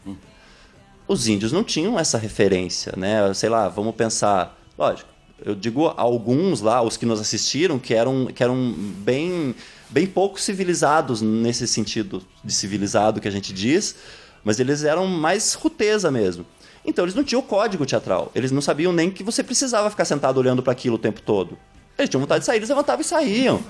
[1.08, 3.34] Os índios não tinham essa referência, né?
[3.34, 5.10] Sei lá, vamos pensar, lógico,
[5.44, 9.54] Eu digo alguns lá, os que nos assistiram, que eram, que eram bem,
[9.90, 13.96] bem pouco civilizados nesse sentido de civilizado que a gente diz,
[14.44, 16.46] mas eles eram mais ruteza mesmo.
[16.86, 18.32] Então eles não tinham código teatral.
[18.34, 21.58] Eles não sabiam nem que você precisava ficar sentado olhando para aquilo o tempo todo.
[21.98, 23.62] Eles tinham vontade de sair, eles levantavam e saíam.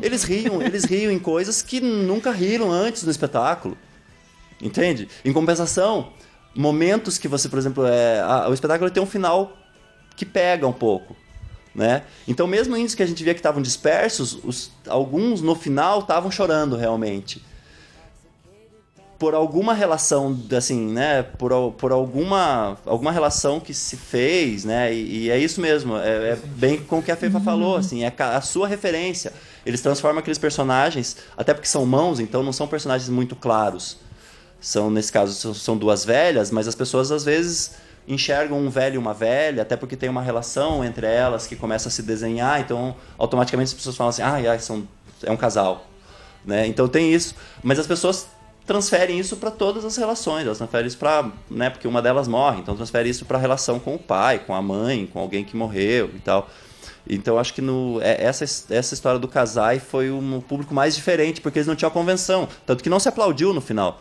[0.00, 3.76] Eles riam, eles riam em coisas que nunca riram antes no espetáculo.
[4.60, 5.06] Entende?
[5.24, 6.12] Em compensação,
[6.54, 9.56] momentos que você, por exemplo, é, a- o espetáculo tem um final
[10.16, 11.14] que pega um pouco.
[11.74, 12.02] Né?
[12.26, 16.30] Então, mesmo índios que a gente via que estavam dispersos, os- alguns no final estavam
[16.30, 17.44] chorando realmente.
[19.18, 21.22] Por alguma relação, assim, né?
[21.22, 24.92] Por, por alguma, alguma relação que se fez, né?
[24.92, 25.96] E, e é isso mesmo.
[25.96, 29.32] É, é bem com o que a Fefa falou, assim, é a sua referência.
[29.64, 33.98] Eles transformam aqueles personagens, até porque são mãos, então não são personagens muito claros
[34.60, 37.72] são nesse caso são duas velhas, mas as pessoas às vezes
[38.06, 41.88] enxergam um velho e uma velha, até porque tem uma relação entre elas que começa
[41.88, 44.86] a se desenhar, então automaticamente as pessoas falam assim, ah, ai, são,
[45.22, 45.86] é um casal,
[46.44, 46.66] né?
[46.66, 48.28] Então tem isso, mas as pessoas
[48.66, 52.60] transferem isso para todas as relações, elas transferem isso para, né, porque uma delas morre,
[52.60, 55.56] então transfere isso para a relação com o pai, com a mãe, com alguém que
[55.56, 56.48] morreu e tal.
[57.08, 61.40] Então acho que no, é- essa, essa história do casai foi um público mais diferente,
[61.40, 62.48] porque eles não tinham convenção.
[62.66, 64.00] Tanto que não se aplaudiu no final.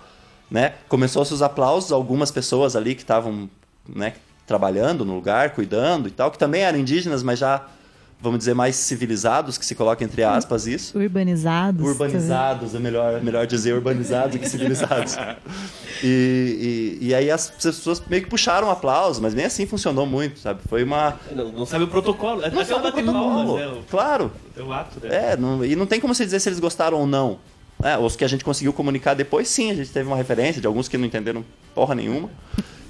[0.50, 0.74] Né?
[0.88, 3.50] Começou-se os aplausos, algumas pessoas ali que estavam
[3.88, 4.14] né,
[4.48, 7.66] trabalhando no lugar, cuidando e tal, que também eram indígenas, mas já,
[8.22, 10.98] vamos dizer, mais civilizados, que se coloca entre aspas isso.
[10.98, 11.86] Urbanizados.
[11.86, 15.16] Urbanizados, é melhor, melhor dizer urbanizados que civilizados.
[16.04, 20.06] E, e, e aí as pessoas meio que puxaram o aplauso, mas nem assim funcionou
[20.06, 20.60] muito, sabe?
[20.68, 21.18] Foi uma.
[21.34, 22.44] Não, não sabe o protocolo.
[22.44, 23.58] É Não até o sabe o protocolo.
[23.58, 23.82] palmas, né?
[23.90, 24.32] Claro.
[24.58, 25.32] O, o ato, né?
[25.32, 27.40] É, não- e não tem como você dizer se eles gostaram ou não.
[27.82, 30.68] É, os que a gente conseguiu comunicar depois, sim, a gente teve uma referência de
[30.68, 31.44] alguns que não entenderam
[31.74, 32.30] porra nenhuma.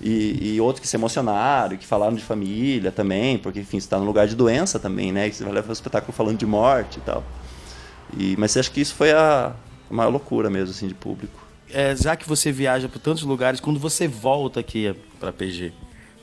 [0.01, 3.97] E, e outros que se emocionaram, que falaram de família também, porque, enfim, você está
[3.97, 5.27] no lugar de doença também, né?
[5.27, 7.23] E você vai levar o espetáculo falando de morte e tal.
[8.17, 9.53] E, mas acho que isso foi a,
[9.89, 11.43] a maior loucura mesmo, assim, de público.
[11.71, 15.73] É, já que você viaja por tantos lugares, quando você volta aqui para PG,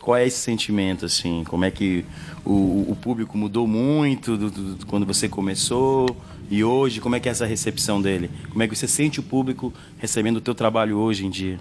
[0.01, 1.43] qual é esse sentimento assim?
[1.45, 2.05] Como é que
[2.45, 6.15] o, o público mudou muito do, do- do- quando você começou
[6.51, 7.01] e hoje?
[7.01, 8.31] Como é que é essa recepção dele?
[8.51, 11.59] Como é que você sente o público recebendo o teu trabalho hoje em dia?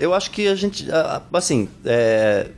[0.00, 0.86] Eu acho que a gente,
[1.32, 2.48] assim, é,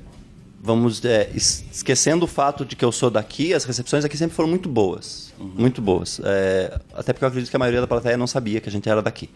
[0.62, 4.34] vamos é, es- esquecendo o fato de que eu sou daqui, as recepções aqui sempre
[4.36, 6.20] foram muito boas, muito boas.
[6.24, 8.88] É, até porque eu acredito que a maioria da plateia não sabia que a gente
[8.88, 9.28] era daqui.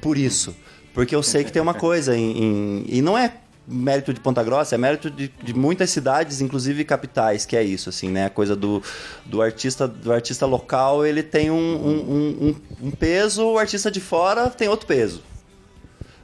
[0.00, 0.54] Por isso,
[0.92, 3.32] porque eu sei que tem uma coisa em, em- e não é
[3.66, 7.88] mérito de Ponta Grossa, é mérito de, de muitas cidades, inclusive capitais, que é isso,
[7.88, 8.26] assim, né?
[8.26, 8.82] A coisa do,
[9.24, 12.54] do artista do artista local, ele tem um- um- um-
[12.88, 15.22] um peso, o artista de fora tem outro peso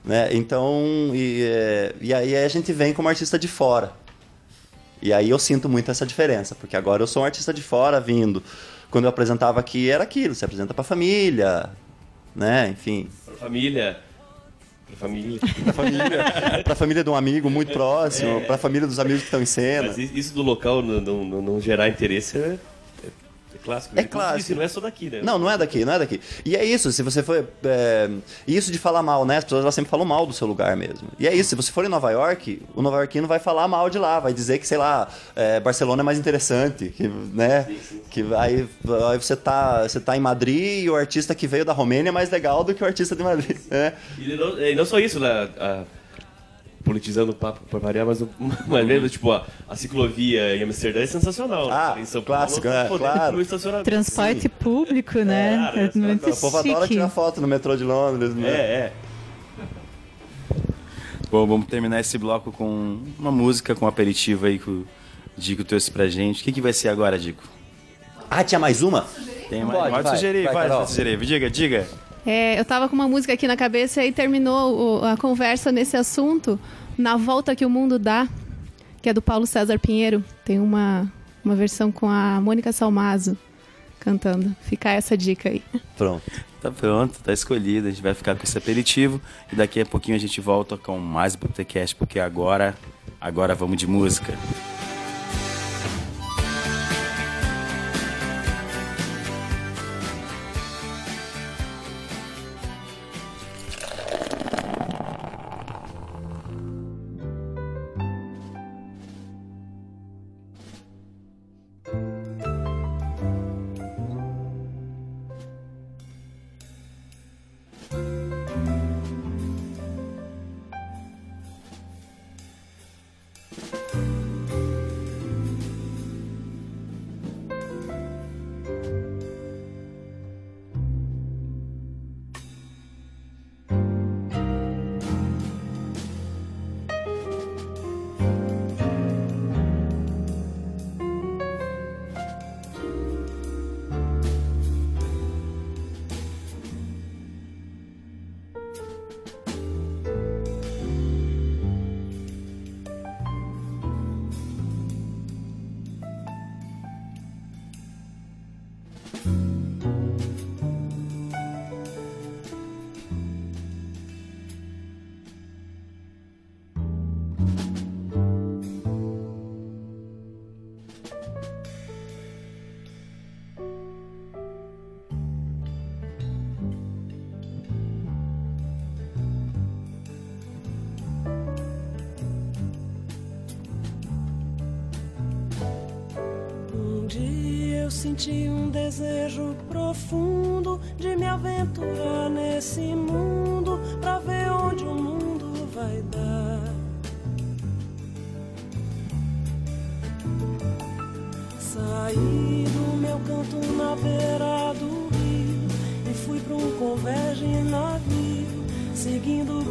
[0.05, 0.29] né?
[0.33, 3.93] Então, e, é, e aí a gente vem como artista de fora.
[5.03, 8.01] E aí eu sinto muito essa diferença, porque agora eu sou um artista de fora
[8.01, 8.43] vindo.
[8.91, 11.71] Quando eu apresentava aqui era aquilo, você apresenta pra família,
[12.35, 12.69] né?
[12.71, 13.99] Enfim, Pra família.
[14.87, 15.39] Pra família.
[15.65, 16.25] pra família,
[16.65, 18.41] pra família de um amigo muito próximo, É.
[18.41, 19.87] pra família dos amigos que estão em cena.
[19.89, 22.59] Mas isso do local não, não- não- gerar interesse é
[23.65, 23.95] clássico.
[23.99, 24.39] É como clássico.
[24.39, 25.21] disse, não é só daqui, né?
[25.23, 26.21] Não, não é daqui, não é daqui.
[26.45, 27.47] E é isso, se você for.
[27.65, 28.11] É,
[28.47, 29.39] isso de falar mal, né?
[29.39, 31.09] As pessoas sempre falam mal do seu lugar mesmo.
[31.19, 33.89] E é isso, se você for em Nova York, o nova iorquino vai falar mal
[33.91, 37.67] de lá, vai dizer que, sei lá, é, Barcelona é mais interessante, que, né?
[38.11, 38.69] Que aí,
[39.11, 42.13] aí você, tá, você tá em Madrid e o artista que veio da Romênia é
[42.13, 43.57] mais legal do que o artista de Madrid.
[43.71, 43.93] Né?
[44.19, 45.49] E não, e não só isso, né?
[45.59, 45.85] a-
[46.85, 48.23] politizando o papo para variar, mas,
[48.67, 51.69] mas mesmo, tipo, a, a ciclovia em Amsterdã é sensacional.
[51.69, 51.75] né?
[51.75, 53.85] Ah, em São clássico, Paulo, é, tá podendo claro.
[53.85, 55.57] Transporte público, né?
[55.57, 58.49] Cara, É, muito O povo adora tirar foto no metrô de Londres, né?
[58.49, 58.93] É, é.
[61.31, 64.87] Bom, vamos terminar esse bloco com uma música, com um aperitivo aí que o
[65.37, 66.41] Dico trouxe pra gente.
[66.43, 67.43] O que, que vai ser agora, Dico?
[68.29, 69.07] Ah, tinha mais uma?
[69.49, 69.91] Tem Pode, mais?
[69.93, 71.17] Pode vai, sugerir, vai, vai, pode sugerir.
[71.19, 71.87] Diga, diga.
[72.33, 75.97] É, eu tava com uma música aqui na cabeça e terminou o- a conversa nesse
[75.97, 76.61] assunto,
[76.97, 78.29] Na Volta que o Mundo Dá,
[79.03, 80.23] que é do Paulo César Pinheiro.
[80.45, 81.11] Tem uma,
[81.45, 83.37] uma versão com a Mônica Salmazo
[83.99, 84.55] cantando.
[84.63, 85.61] Fica essa dica aí.
[85.97, 86.23] Pronto.
[86.63, 87.89] Tá pronto, tá escolhido.
[87.89, 89.21] A gente vai ficar com esse aperitivo
[89.53, 92.77] e daqui a pouquinho a gente volta com mais Botecast, porque agora,
[93.21, 94.35] agora vamos de música.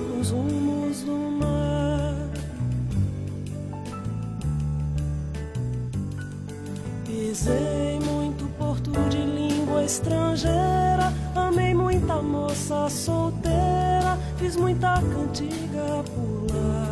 [0.08, 2.30] Pros rumos do mar.
[7.06, 16.90] Pisei muito porto de língua estrangeira, amei muita moça solteira, fiz muita cantiga por lá.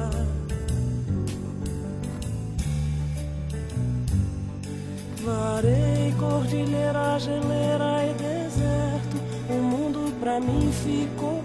[5.23, 9.17] Varei cordilheira, geleira e deserto.
[9.49, 11.43] O mundo pra mim ficou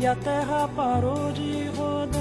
[0.00, 2.20] e a terra parou de rodar.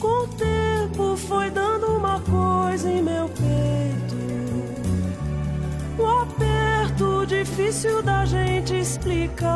[0.00, 4.16] Com o tempo foi dando uma coisa em meu peito.
[6.02, 9.46] Um aperto difícil da gente explicar.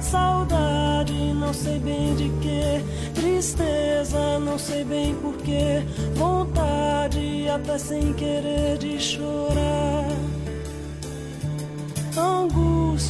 [0.00, 2.82] Saudade, não sei bem de que.
[3.14, 5.84] Tristeza, não sei bem porquê.
[6.16, 10.23] Vontade, até sem querer de chorar.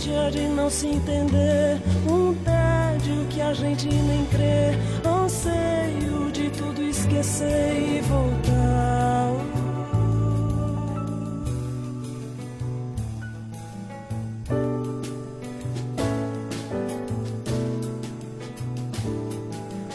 [0.04, 1.80] Angústia de não se entender.
[2.10, 4.76] Um tédio que a gente nem crê.
[5.08, 9.34] Anseio de tudo esquecer e voltar.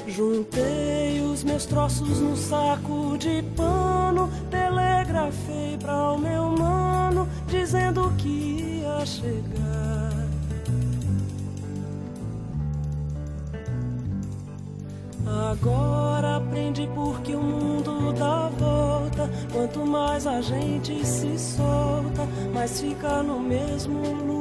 [0.08, 8.69] Juntei os meus troços num saco de pano, telegrafei pra o meu mano, dizendo que
[9.20, 10.30] chegar.
[15.52, 19.30] Agora aprendi porque o mundo dá volta.
[19.52, 24.39] Quanto mais a gente se solta, mais fica no mesmo lugar.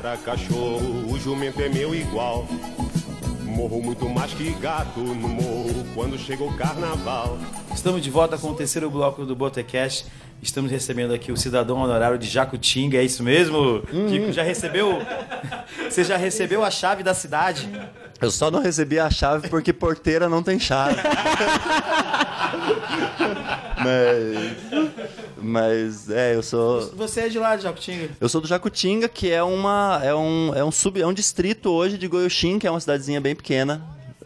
[0.00, 2.48] Pra cachorro, o jumento é meu igual.
[3.44, 7.38] Morro muito mais que gato no morro quando chega o carnaval.
[7.74, 10.06] Estamos de volta com o terceiro bloco do Botecast.
[10.42, 13.82] Estamos recebendo aqui o cidadão honorário de Jacutinga, é isso mesmo?
[14.08, 15.02] Kiko, já recebeu?
[15.88, 17.68] Você já recebeu a chave da cidade?
[18.20, 20.96] Eu só não recebi a chave porque porteira não tem chave.
[23.76, 24.80] mas,
[25.42, 28.10] mas é, eu sou Você é de lá de Jacutinga?
[28.20, 31.70] eu sou do Jacutinga, que é uma é um é um sub é um distrito
[31.70, 33.82] hoje de Goiuxim, que é uma cidadezinha bem pequena.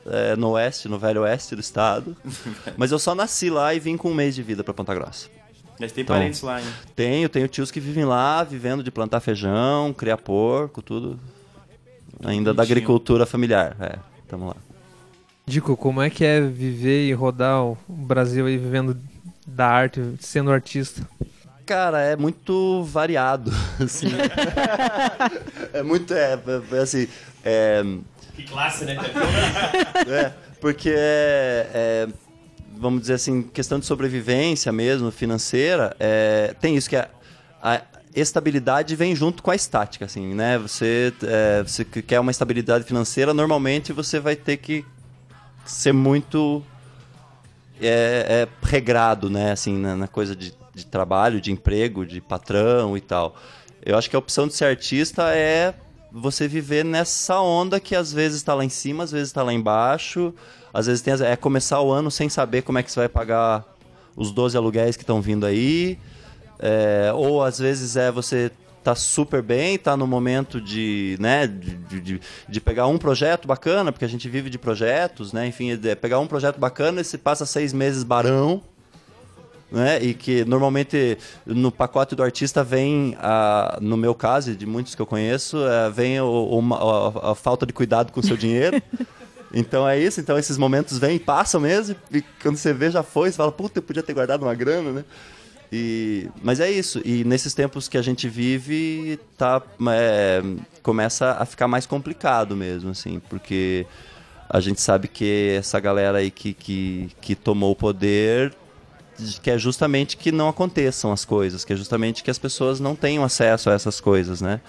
[0.07, 2.15] é, no oeste, no velho oeste do estado.
[2.77, 5.29] Mas eu só nasci lá e vim com um mês de vida pra Ponta Grossa.
[5.81, 6.67] Mas tem Então, parentes lá, hein?
[6.95, 11.19] Tenho, tenho tios que vivem lá, vivendo de plantar feijão, criar porco, tudo.
[12.23, 12.77] Ainda da bonitinho.
[12.79, 13.77] agricultura familiar.
[13.81, 13.99] É,
[14.29, 14.57] tamo lá.
[15.47, 18.97] Dico, como é que é viver e rodar o Brasil aí vivendo
[19.47, 21.07] da arte, sendo artista?
[21.67, 23.51] Cara, é muito variado,
[23.83, 24.09] assim.
[25.73, 26.39] é muito, é,
[26.73, 27.09] é, assim,
[27.43, 27.83] é,
[28.37, 28.97] Que classe, né?
[30.07, 32.09] é, porque é, é,
[32.77, 37.09] vamos dizer assim, questão de sobrevivência mesmo, financeira, é, tem isso que é,
[37.63, 37.81] a
[38.15, 40.59] estabilidade vem junto com a estática, assim, né?
[40.59, 44.85] Você, é, você que quer uma estabilidade financeira, normalmente você vai ter que
[45.65, 46.63] ser muito
[47.81, 49.53] é, é, regrado, né?
[49.53, 53.37] Assim, na, na coisa de, de trabalho, de emprego, de patrão e tal.
[53.85, 55.75] Eu acho que a opção de ser artista é
[56.11, 59.53] você viver nessa onda que às vezes está lá em cima, às vezes está lá
[59.53, 60.33] embaixo.
[60.73, 63.65] Às vezes tem, é começar o ano sem saber como é que você vai pagar
[64.17, 65.99] os 12 aluguéis que estão vindo aí.
[66.59, 68.51] É, ou às vezes é você
[68.85, 73.91] tá super bem, tá no momento de, né, de, de- de, pegar um projeto bacana,
[73.91, 75.47] porque a gente vive de projetos, né?
[75.47, 78.63] Enfim, é pegar um projeto bacana e você passa seis meses barão,
[79.73, 79.99] né?
[80.03, 84.95] E que normalmente no pacote do artista vem, a, no meu caso e de muitos
[84.95, 86.27] que eu conheço, é, vem o-
[86.61, 88.81] o- a, a falta de cuidado com o seu dinheiro.
[89.57, 93.05] Então é isso, então esses momentos vêm e passam mesmo, e quando você vê já
[93.05, 95.05] foi, você fala, puta, eu podia ter guardado uma grana, né?
[95.73, 97.01] E, mas é isso.
[97.05, 100.43] E nesses tempos que a gente vive, tá, é,
[100.83, 103.87] começa a ficar mais complicado mesmo, assim, porque
[104.49, 108.55] a gente sabe que essa galera aí que, que, que tomou o poder
[109.43, 113.23] quer justamente que não aconteçam as coisas, que é justamente que as pessoas não tenham
[113.23, 114.61] acesso a essas coisas, né?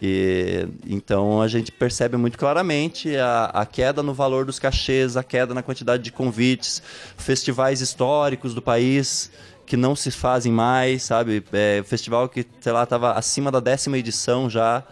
[0.00, 5.24] E, então a gente percebe muito claramente a, a, queda no valor dos cachês, a
[5.24, 6.82] queda na quantidade de convites,
[7.16, 9.30] festivais históricos do país
[9.70, 11.44] que não se fazem mais, sabe?
[11.52, 14.82] É, festival que, sei lá, estava acima da décima edição já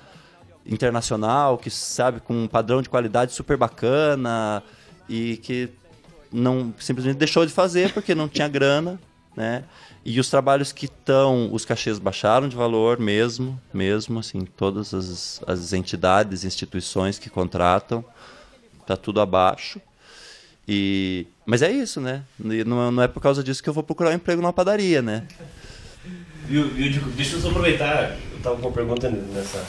[0.65, 4.63] internacional, que sabe com um padrão de qualidade super bacana
[5.09, 5.69] e que
[6.33, 9.01] não simplesmente deixou de fazer porque não tinha grana,
[9.35, 9.65] né?
[10.05, 15.43] E os trabalhos que estão, os cachês baixaram de valor mesmo, mesmo assim, todas as,
[15.45, 18.05] as entidades, instituições que contratam,
[18.87, 19.81] tá tudo abaixo.
[20.69, 22.23] E, mas é isso, né?
[22.45, 25.01] E não, não é por causa disso que eu vou procurar um emprego numa padaria,
[25.01, 25.27] né?
[26.47, 29.65] Viu, viu, deixa eu só aproveitar, eu tava com uma pergunta nessa,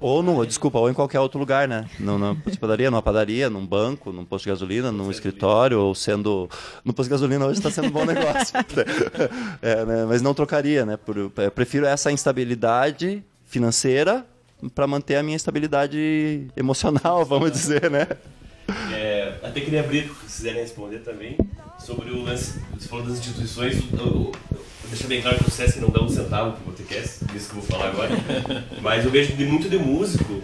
[0.00, 1.88] ou no, desculpa, ou em qualquer outro lugar, né?
[1.98, 6.46] Numa padaria, numa padaria, num banco, num posto de gasolina, num escritório, ou sendo.
[6.84, 8.54] No posto de gasolina hoje está sendo um bom negócio.
[9.62, 10.04] é, né?
[10.06, 10.98] Mas não trocaria, né?
[10.98, 14.26] Por, eu prefiro essa instabilidade financeira
[14.74, 18.06] para manter a minha estabilidade emocional, vamos dizer, né?
[18.92, 21.36] É, até queria abrir, se quiserem responder também,
[21.78, 24.32] sobre o lance, você falou das instituições, o,
[24.88, 27.60] deixar bem claro que o Sesc não dá um centavo pro Botecast, isso que eu
[27.60, 28.10] vou falar agora.
[28.80, 30.42] Mas eu vejo de muito de músico,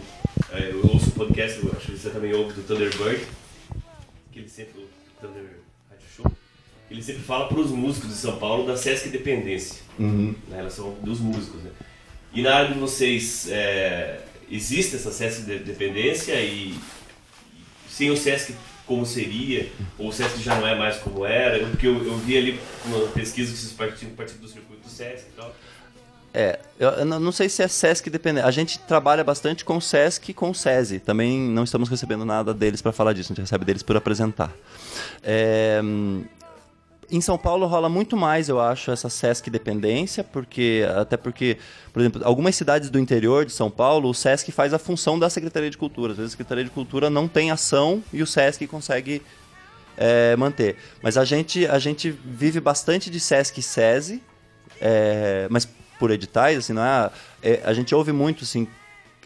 [0.52, 3.24] é, eu ouço o podcast, eu acho que você também ouve do Thunderbird,
[4.32, 4.88] que ele sempre, o
[5.20, 5.44] Thunder
[5.88, 6.26] Radio Show,
[6.90, 10.34] ele sempre fala para os músicos de São Paulo da Sesc Dependência, uhum.
[10.48, 11.70] na relação dos músicos, né?
[12.32, 16.74] E na área de vocês, é, existe essa Sesc Dependência e
[18.00, 18.54] sem o Sesc
[18.86, 22.36] como seria, ou o SESC já não é mais como era, porque eu, eu vi
[22.36, 25.54] ali uma pesquisa que vocês participam, do circuito do SESC e tal.
[26.32, 28.46] É, eu não sei se é SESC dependente.
[28.46, 30.98] A gente trabalha bastante com SESC e com SESI.
[31.00, 34.50] Também não estamos recebendo nada deles para falar disso, a gente recebe deles por apresentar.
[35.22, 35.80] É,
[37.10, 41.58] em São Paulo rola muito mais, eu acho, essa Sesc dependência, porque até porque,
[41.92, 45.28] por exemplo, algumas cidades do interior de São Paulo, o Sesc faz a função da
[45.28, 46.12] Secretaria de Cultura.
[46.12, 49.22] Às vezes a Secretaria de Cultura não tem ação e o Sesc consegue
[49.96, 50.76] é, manter.
[51.02, 54.22] Mas a gente, a gente vive bastante de Sesc e SESI,
[54.80, 57.10] é, mas por editais, assim, não é,
[57.42, 57.60] é?
[57.64, 58.66] A gente ouve muito, assim,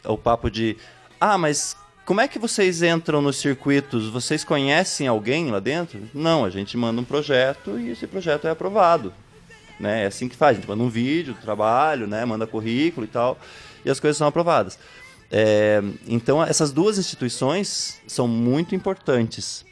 [0.04, 0.76] o papo de
[1.20, 4.08] ah, mas como é que vocês entram nos circuitos?
[4.08, 6.00] Vocês conhecem alguém lá dentro?
[6.12, 9.12] Não, a gente manda um projeto e esse projeto é aprovado.
[9.80, 10.04] Né?
[10.04, 12.24] É assim que faz, a gente manda um vídeo do trabalho, né?
[12.24, 13.38] manda currículo e tal,
[13.84, 14.78] e as coisas são aprovadas.
[15.30, 19.64] É, então, essas duas instituições são muito importantes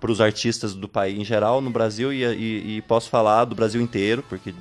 [0.00, 3.56] para os artistas do país em geral, no Brasil, e, e, e, posso falar do
[3.56, 4.54] Brasil inteiro, porque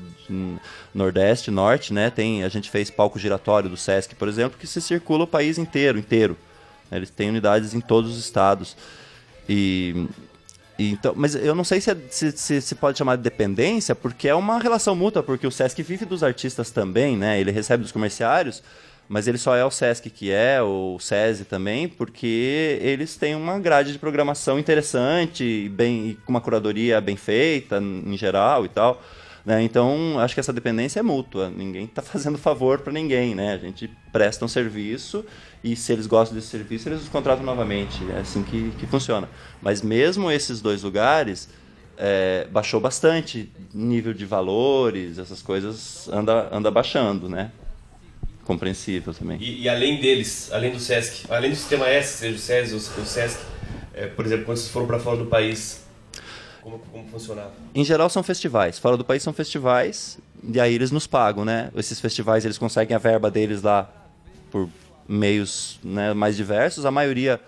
[0.94, 4.82] Nordeste, Norte, né, tem, a gente fez palco giratório do Sesc, por exemplo, que se
[4.82, 6.36] circula o país inteiro, inteiro.
[6.92, 8.76] Eles têm unidades em todos os estados.
[9.48, 10.08] E,
[10.78, 13.96] e então, mas eu não sei se, é, se, se, se, pode chamar de dependência,
[13.96, 17.40] porque é uma relação mútua, porque o Sesc vive dos artistas também, né?
[17.40, 18.62] Ele recebe dos comerciários,
[19.10, 23.58] mas ele só é o Sesc que é, o SESI também, porque eles têm uma
[23.60, 29.02] grade de programação interessante, bem, com uma curadoria bem feita, em geral e tal.
[29.48, 29.64] Né?
[29.64, 31.50] Então, acho que essa dependência é mútua.
[31.50, 33.34] Ninguém está fazendo favor para ninguém.
[33.34, 33.54] Né?
[33.54, 35.24] A gente presta um serviço
[35.64, 38.00] e se eles gostam desse serviço, eles os contratam novamente.
[38.12, 39.28] É assim que, que funciona.
[39.62, 41.50] Mas mesmo esses dois lugares,
[41.98, 47.52] é, baixou bastante nível de valores, essas coisas anda, anda baixando, né?
[48.46, 49.38] Compreensível também.
[49.42, 53.04] E, e além deles, além do SESC, além do sistema S, seja o SESC ou
[53.04, 53.40] o SESC,
[53.94, 55.86] é, por exemplo, quando vocês foram para fora do país,
[56.62, 57.52] como, como funcionava?
[57.74, 58.78] Em geral são festivais.
[58.78, 61.72] Fora do país são festivais e aí eles nos pagam, né?
[61.76, 63.90] Esses festivais eles conseguem a verba deles lá
[64.52, 64.70] por
[65.08, 66.86] meios né, mais diversos.
[66.86, 67.40] A maioria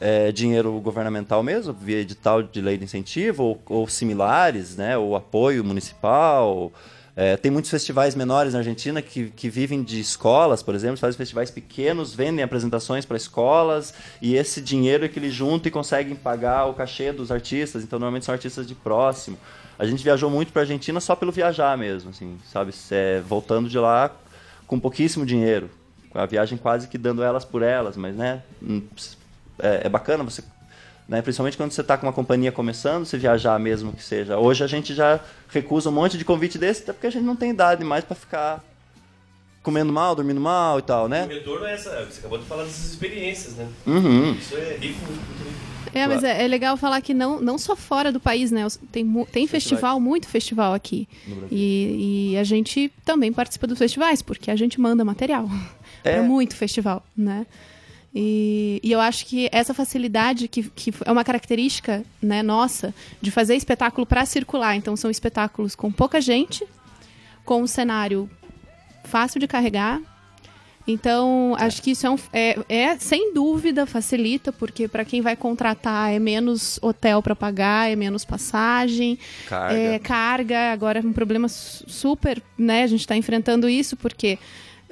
[0.00, 4.96] é dinheiro governamental mesmo, via edital de lei de incentivo ou, ou similares, né?
[4.96, 6.72] Ou apoio municipal.
[7.16, 11.18] É, tem muitos festivais menores na Argentina que, que vivem de escolas, por exemplo, fazem
[11.18, 13.92] festivais pequenos, vendem apresentações para escolas
[14.22, 17.82] e esse dinheiro é que eles juntam e conseguem pagar o cachê dos artistas.
[17.82, 19.36] Então, normalmente são artistas de próximo.
[19.76, 22.72] A gente viajou muito para a Argentina só pelo viajar mesmo, assim, sabe?
[22.92, 24.14] É, voltando de lá
[24.64, 25.68] com pouquíssimo dinheiro,
[26.14, 28.82] a viagem quase que dando elas por elas, mas né, hum,
[29.58, 30.42] é, é bacana você
[31.08, 31.22] né?
[31.22, 34.36] Principalmente quando você está com uma companhia começando, você viajar mesmo que seja.
[34.36, 37.34] Hoje a gente já recusa um monte de convite desse, até porque a gente não
[37.34, 38.62] tem idade mais para ficar
[39.62, 41.24] comendo mal, dormindo mal e tal, né?
[41.24, 43.66] O retorno é essa, você acabou de falar dessas experiências, né?
[43.86, 44.32] Uhum.
[44.32, 45.68] Isso é rico, muito rico.
[45.94, 48.66] É, mas é, é legal falar que não, não só fora do país, né?
[48.92, 51.08] Tem, tem festival, muito festival aqui.
[51.50, 55.48] E, e a gente também participa dos festivais, porque a gente manda material
[56.04, 56.14] É.
[56.14, 57.46] para muito festival, né?
[58.14, 63.30] E, e eu acho que essa facilidade, que, que é uma característica né, nossa, de
[63.30, 64.74] fazer espetáculo para circular.
[64.74, 66.64] Então, são espetáculos com pouca gente,
[67.44, 68.28] com um cenário
[69.04, 70.00] fácil de carregar.
[70.86, 75.36] Então, acho que isso é, um, é, é, sem dúvida facilita, porque para quem vai
[75.36, 79.78] contratar é menos hotel para pagar, é menos passagem, Carga.
[79.78, 80.72] é carga.
[80.72, 82.84] Agora é um problema su- super, né?
[82.84, 84.38] A gente está enfrentando isso porque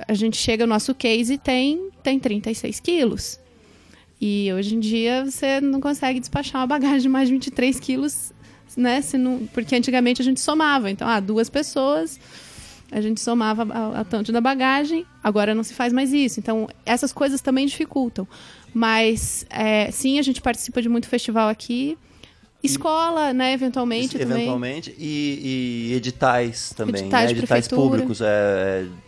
[0.07, 3.40] a gente chega no nosso case e tem, tem 36 quilos.
[4.20, 8.32] E hoje em dia você não consegue despachar uma bagagem de mais de 23 quilos,
[8.76, 9.01] né?
[9.03, 10.90] Se não, porque antigamente a gente somava.
[10.90, 12.18] Então, ah, duas pessoas,
[12.90, 16.40] a gente somava a, a tanto da bagagem, agora não se faz mais isso.
[16.40, 18.26] Então, essas coisas também dificultam.
[18.72, 21.97] Mas, é, sim, a gente participa de muito festival aqui.
[22.62, 24.36] Escola, né, eventualmente também.
[24.38, 24.94] Eventualmente.
[24.99, 27.03] E, e editais também.
[27.03, 27.38] Editais né?
[27.38, 28.20] editais públicos.
[28.20, 29.05] É, a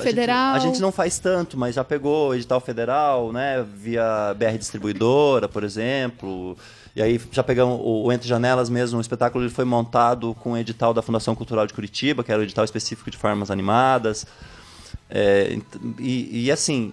[0.00, 0.54] Federal.
[0.54, 3.64] Gente, a gente não faz tanto, mas já pegou edital federal, né?
[3.76, 6.56] Via BR Distribuidora, por exemplo.
[6.96, 10.56] E aí já pegamos o, Entre Janelas mesmo, o espetáculo ele foi montado com o
[10.56, 14.26] edital da Fundação Cultural de Curitiba, que era o edital específico de formas animadas.
[15.10, 15.58] É,
[15.98, 16.92] e, e, assim,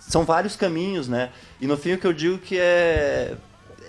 [0.00, 1.30] são vários caminhos, né?
[1.60, 3.34] E no fim o que eu digo que é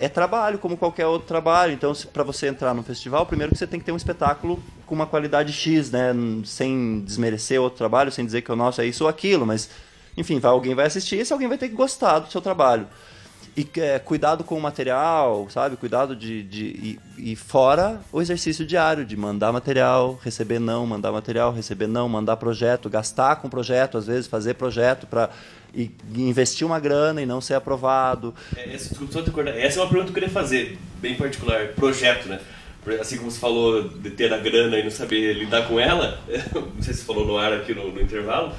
[0.04, 1.74] é trabalho como qualquer outro trabalho.
[1.74, 4.94] Então, para você entrar no festival, primeiro que você tem que ter um espetáculo com
[4.94, 6.14] uma qualidade X, né?
[6.46, 9.70] Sem desmerecer outro trabalho, sem dizer que o nosso é isso ou aquilo, mas
[10.18, 12.86] enfim, vai, alguém vai assistir e alguém vai ter que gostar do seu trabalho.
[13.56, 15.78] E é, cuidado com o material, sabe?
[15.78, 16.44] Cuidado de.
[16.44, 16.64] de
[17.18, 22.10] e, e fora o exercício diário de mandar material, receber não, mandar material, receber não,
[22.10, 25.30] mandar projeto, gastar com projeto, às vezes fazer projeto para
[25.74, 28.34] e, investir uma grana e não ser aprovado.
[28.56, 28.96] É, essa,
[29.58, 31.70] essa é uma pergunta que eu queria fazer, bem particular.
[31.70, 32.40] Projeto, né?
[33.00, 36.20] Assim como você falou de ter a grana e não saber lidar com ela,
[36.54, 38.54] não sei se você falou no ar aqui no, no intervalo,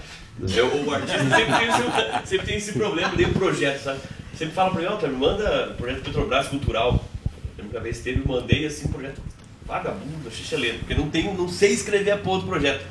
[0.56, 4.00] eu, o artista sempre tem, esse, sempre tem esse problema de projeto, sabe?
[4.34, 7.04] Sempre fala pra mim, ó, me manda projeto Petrobras Cultural.
[7.52, 9.20] A primeira vez teve, mandei assim, projeto
[9.66, 12.84] vagabundo, xixelento, porque não, tenho, não sei escrever a porra do projeto.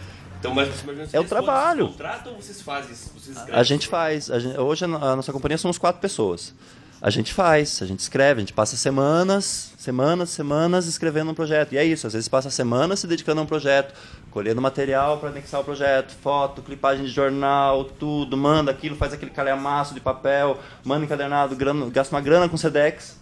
[0.43, 1.87] Então, mas, mas É o trabalho.
[1.87, 3.11] contratam ou vocês fazem isso?
[3.13, 3.55] Vocês escrevem?
[3.59, 4.29] A gente faz.
[4.29, 6.53] a gente- hoje a nossa companhia somos quatro pessoas.
[7.01, 11.73] A gente faz, a gente escreve, a gente passa semanas, semanas, semanas escrevendo um projeto.
[11.73, 13.93] E é isso, às vezes passa semanas se dedicando a um projeto,
[14.31, 19.31] colhendo material para anexar o projeto, foto, clipagem de jornal, tudo, manda aquilo, faz aquele
[19.31, 23.17] calhamaço de papel, manda encadernado, grana, gasta uma grana com Sedex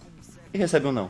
[0.53, 1.09] e recebe um não.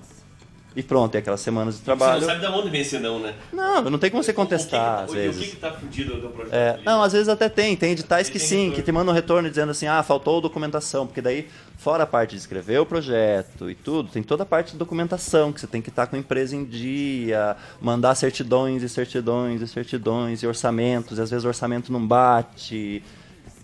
[0.74, 2.22] E pronto, é aquelas semanas de Você trabalho.
[2.22, 3.34] não sabe da onde vem esse não, né?
[3.52, 5.38] Não, não tem como você contestar, o às que que, tá- vezes.
[5.42, 6.54] O que, que tá fudido do projeto?
[6.54, 7.76] É, não, às vezes até tem.
[7.76, 8.76] Tem editais que Tem sim, retorno.
[8.76, 11.06] que te mandam um retorno dizendo assim, ah, faltou documentação.
[11.06, 14.72] Porque daí, fora a parte de escrever o projeto e tudo, tem toda a parte
[14.72, 18.88] de documentação, que você tem que estar com a empresa em dia, mandar certidões e
[18.88, 23.04] certidões e certidões e orçamentos, e às vezes o orçamento não bate.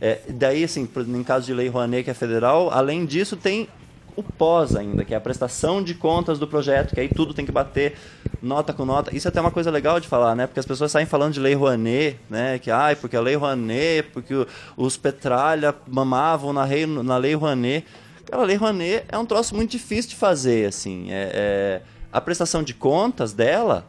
[0.01, 3.69] É, daí, assim, em caso de lei Rouanet, que é federal, além disso tem
[4.17, 7.45] o pós ainda, que é a prestação de contas do projeto, que aí tudo tem
[7.45, 7.95] que bater
[8.41, 9.15] nota com nota.
[9.15, 10.47] Isso é até uma coisa legal de falar, né?
[10.47, 12.57] Porque as pessoas saem falando de lei Rouanet, né?
[12.57, 14.33] Que, ai, porque a lei Rouanet, porque
[14.75, 17.85] os Petralha mamavam na, rei, na lei Rouanet.
[18.25, 21.11] Cara, a lei Rouanet é um troço muito difícil de fazer, assim.
[21.11, 23.85] É, é- a prestação de contas dela,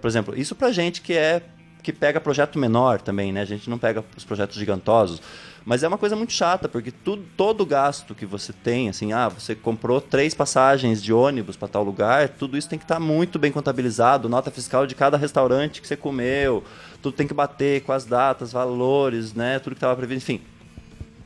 [0.00, 1.42] por exemplo, isso pra gente que é
[1.82, 3.40] que pega projeto menor também, né?
[3.40, 5.22] A gente não pega os projetos gigantosos.
[5.68, 9.28] Mas é uma coisa muito chata, porque tudo, todo gasto que você tem, assim, ah,
[9.28, 13.38] você comprou três passagens de ônibus para tal lugar, tudo isso tem que estar muito
[13.38, 16.64] bem contabilizado, nota fiscal de cada restaurante que você comeu,
[17.02, 19.58] tudo tem que bater com as datas, valores, né?
[19.58, 20.40] Tudo que estava previsto, enfim.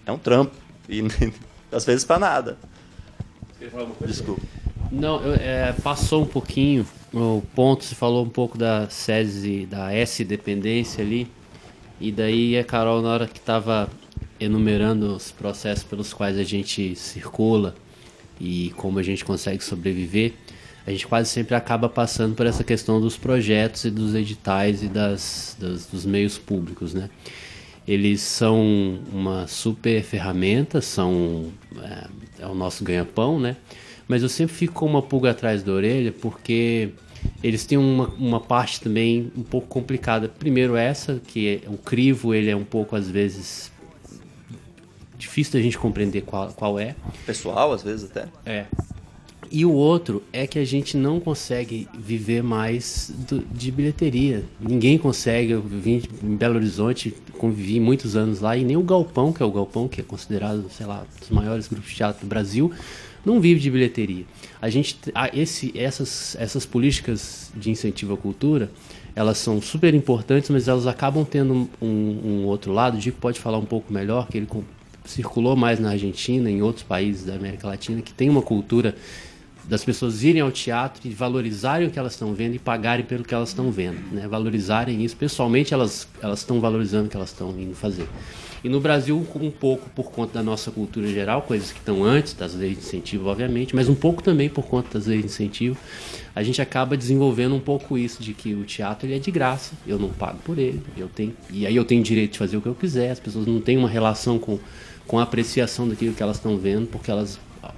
[0.05, 0.57] É um trampo.
[0.89, 1.05] E
[1.71, 2.59] às vezes para nada.
[3.57, 4.13] Queria falar alguma coisa?
[4.13, 4.43] Desculpa.
[4.91, 6.85] Não, eu- é, passou um pouquinho
[7.15, 11.31] o ponto, você falou um pouco da SESI, da S-dependência ali,
[12.01, 13.89] e daí a Carol, na hora que estava
[14.43, 17.75] enumerando os processos pelos quais a gente circula
[18.41, 20.33] e como a gente consegue sobreviver,
[20.87, 24.89] a gente quase sempre acaba passando por essa questão dos projetos e dos editais e
[24.89, 27.09] das, das- dos meios públicos, né?
[27.87, 33.57] Eles são uma super ferramenta, são é, é o nosso ganha-pão, né?
[34.07, 36.91] Mas eu sempre fico com uma pulga atrás da orelha porque
[37.43, 40.29] eles têm uma, uma parte também um pouco complicada.
[40.29, 43.72] Primeiro essa, que é, o crivo ele é um pouco às vezes
[45.23, 46.95] difícil da gente compreender qual, qual é.
[47.25, 48.27] Pessoal, às vezes até.
[48.45, 48.67] É.
[49.51, 54.45] E o outro é que a gente não consegue viver mais do- de bilheteria.
[54.59, 55.53] Ninguém consegue.
[55.53, 59.47] Eu vim em Belo Horizonte, convivi muitos anos lá, e nem o Galpão, que é
[59.47, 62.73] o Galpão, que é considerado, sei lá, um dos maiores grupos de teatro do Brasil,
[63.27, 64.25] não vive de bilheteria.
[64.61, 68.71] A gente, a, esse, essas, essas políticas de incentivo à cultura,
[69.15, 71.87] elas são super importantes, mas elas acabam tendo um,
[72.25, 72.97] um outro lado.
[72.97, 74.47] O Dico pode falar um pouco melhor, que ele
[75.05, 78.95] circulou mais na Argentina, em outros países da América Latina, que tem uma cultura
[79.65, 83.23] das pessoas irem ao teatro e valorizarem o que elas estão vendo e pagarem pelo
[83.23, 84.27] que elas estão vendo, né?
[84.27, 85.17] Valorizarem isso.
[85.17, 88.09] Pessoalmente, elas elas estão valorizando o que elas estão indo fazer.
[88.65, 92.33] E no Brasil, um pouco por conta da nossa cultura geral, coisas que estão antes
[92.33, 95.77] das leis de incentivo, obviamente, mas um pouco também por conta das leis de incentivo,
[96.33, 99.75] a gente acaba desenvolvendo um pouco isso de que o teatro ele é de graça,
[99.85, 102.61] eu não pago por ele, eu tenho e aí eu tenho direito de fazer o
[102.61, 103.11] que eu quiser.
[103.11, 104.61] As pessoas não têm uma relação com
[105.07, 107.73] com a apreciação daquilo que elas estão vendo, porque elas ah,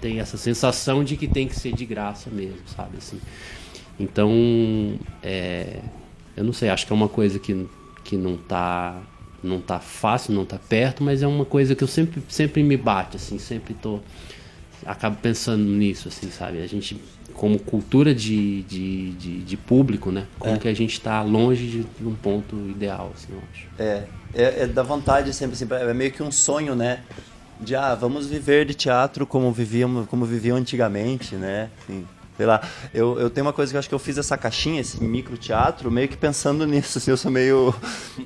[0.00, 3.20] têm essa sensação de que tem que ser de graça mesmo, sabe assim.
[3.98, 5.80] Então, é,
[6.36, 7.66] eu não sei, acho que é uma coisa que,
[8.04, 9.00] que não tá
[9.42, 12.76] não tá fácil, não tá perto, mas é uma coisa que eu sempre sempre me
[12.76, 14.00] bate assim, sempre tô
[14.84, 16.60] acabo pensando nisso assim, sabe?
[16.62, 17.00] A gente
[17.32, 20.26] como cultura de, de, de, de público, né?
[20.38, 20.58] Como É.
[20.58, 23.66] que a gente está longe de, de um ponto ideal, assim, eu acho.
[23.78, 24.04] É,
[24.34, 27.00] é, é da vontade sempre, assim, é meio que um sonho, né?
[27.60, 31.68] De, ah, vamos viver de teatro como vivíamos, como viviam antigamente, né?
[31.82, 32.06] Assim,
[32.40, 32.62] sei lá,
[32.94, 35.36] eu, eu tenho uma coisa que eu acho que eu fiz essa caixinha, esse micro
[35.36, 37.74] teatro, meio que pensando nisso, assim, eu sou meio,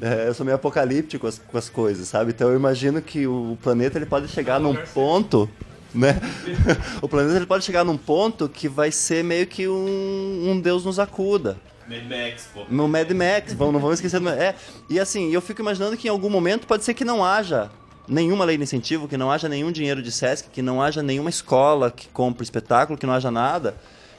[0.01, 2.31] é, eu sou meio apocalíptico com as, com as coisas, sabe?
[2.31, 5.51] Então eu imagino que o planeta ele pode chegar num ponto,
[5.93, 6.21] né?
[7.03, 10.85] o planeta ele pode chegar num ponto que vai ser meio que um, um Deus
[10.85, 11.57] nos acuda,
[11.89, 12.65] Mad Max, pô.
[12.69, 14.55] no Mad Max, não vamos esquecer do É,
[14.89, 17.71] e assim, eu fico imaginando que em algum momento pode ser que não haja
[18.09, 21.31] nenhuma lei de incentivo, que não haja nenhum dinheiro de SESC, que não haja nenhuma
[21.31, 23.75] escola que compre espetáculo, que não haja nada.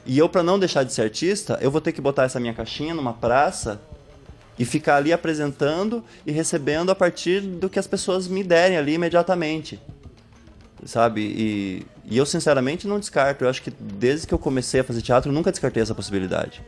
[0.06, 2.54] E eu, para não deixar de ser artista, eu vou ter que botar essa minha
[2.54, 3.82] caixinha numa praça
[4.58, 8.94] e ficar ali apresentando e recebendo a partir do que as pessoas me derem ali
[8.94, 9.80] imediatamente.
[10.86, 11.22] Sabe?
[11.22, 13.44] E, e eu, sinceramente, não descarto.
[13.44, 16.62] Eu acho que desde que eu comecei a fazer teatro, eu nunca descartei essa possibilidade.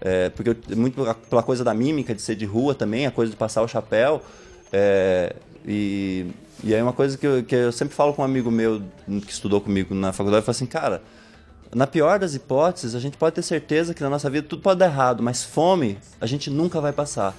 [0.00, 0.94] É, porque eu- muito
[1.28, 4.22] pela- coisa da mímica, de ser de rua também, a coisa de passar o chapéu.
[4.72, 5.34] é,
[5.66, 6.26] e,
[6.64, 8.82] e aí uma coisa que eu, que eu sempre falo com um amigo meu
[9.24, 11.00] que estudou comigo na faculdade, eu falo assim, cara,
[11.72, 14.80] na pior das hipóteses, a gente pode ter certeza que na nossa vida tudo pode
[14.80, 17.34] dar errado, mas fome a gente nunca vai passar.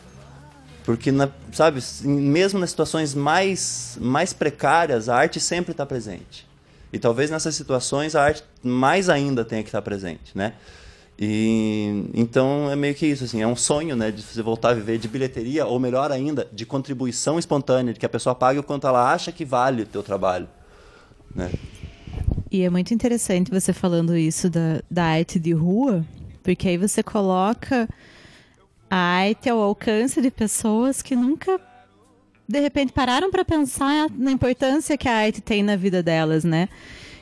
[0.85, 6.47] Porque, na- sabe, mesmo nas situações mais, mais precárias, a arte sempre está presente.
[6.93, 10.53] E talvez nessas situações a arte mais ainda tenha que estar presente, né?
[11.17, 14.73] E então é meio que isso, assim, é um sonho, né, de você voltar a
[14.73, 18.63] viver de bilheteria, ou melhor ainda, de contribuição espontânea, de que a pessoa pague o
[18.63, 20.47] quanto ela acha que vale o teu trabalho,
[21.33, 21.49] né?
[22.51, 26.05] E é muito interessante você falando isso da, da arte de rua,
[26.43, 27.87] porque aí você coloca
[28.89, 31.59] a arte ao alcance de pessoas que nunca,
[32.47, 36.69] de repente, pararam para pensar na importância que a arte tem na vida delas, né?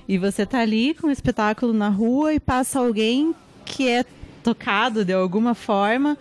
[0.07, 3.33] E você tá ali com um espetáculo na rua e passa alguém
[3.63, 4.05] que é
[4.43, 6.17] tocado de alguma forma,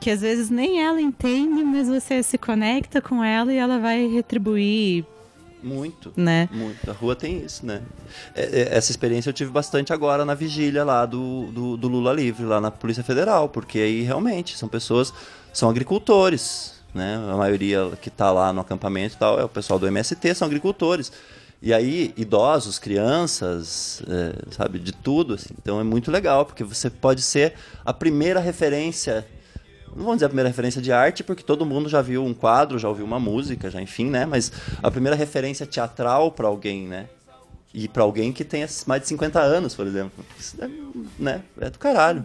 [0.00, 4.06] que às vezes nem ela entende, mas você se conecta com ela e ela vai
[4.06, 5.04] retribuir
[5.62, 6.12] Muito.
[6.16, 6.48] Né?
[6.52, 6.90] Muito.
[6.90, 7.82] A rua tem isso, né?
[8.34, 12.12] É, é, Essa experiência eu tive bastante agora na vigília lá do, do, do Lula
[12.12, 15.12] Livre, lá na Polícia Federal, porque aí realmente são pessoas,
[15.52, 17.16] são agricultores, né?
[17.32, 20.46] A maioria que está lá no acampamento e tal é o pessoal do MST, são
[20.46, 21.12] agricultores.
[21.62, 25.54] E aí, idosos, crianças, é, sabe, de tudo, assim.
[25.56, 27.54] Então é muito legal, porque você pode ser
[27.84, 29.24] a primeira referência
[29.94, 32.78] não vamos dizer a primeira referência de arte, porque todo mundo já viu um quadro,
[32.78, 34.24] já ouviu uma música, já enfim, né?
[34.24, 34.50] Mas
[34.82, 37.08] a primeira referência teatral para alguém, né?
[37.74, 40.24] E para alguém que tenha mais de 50 anos, por exemplo.
[40.38, 40.70] Isso é,
[41.18, 41.42] né?
[41.60, 42.22] é do caralho.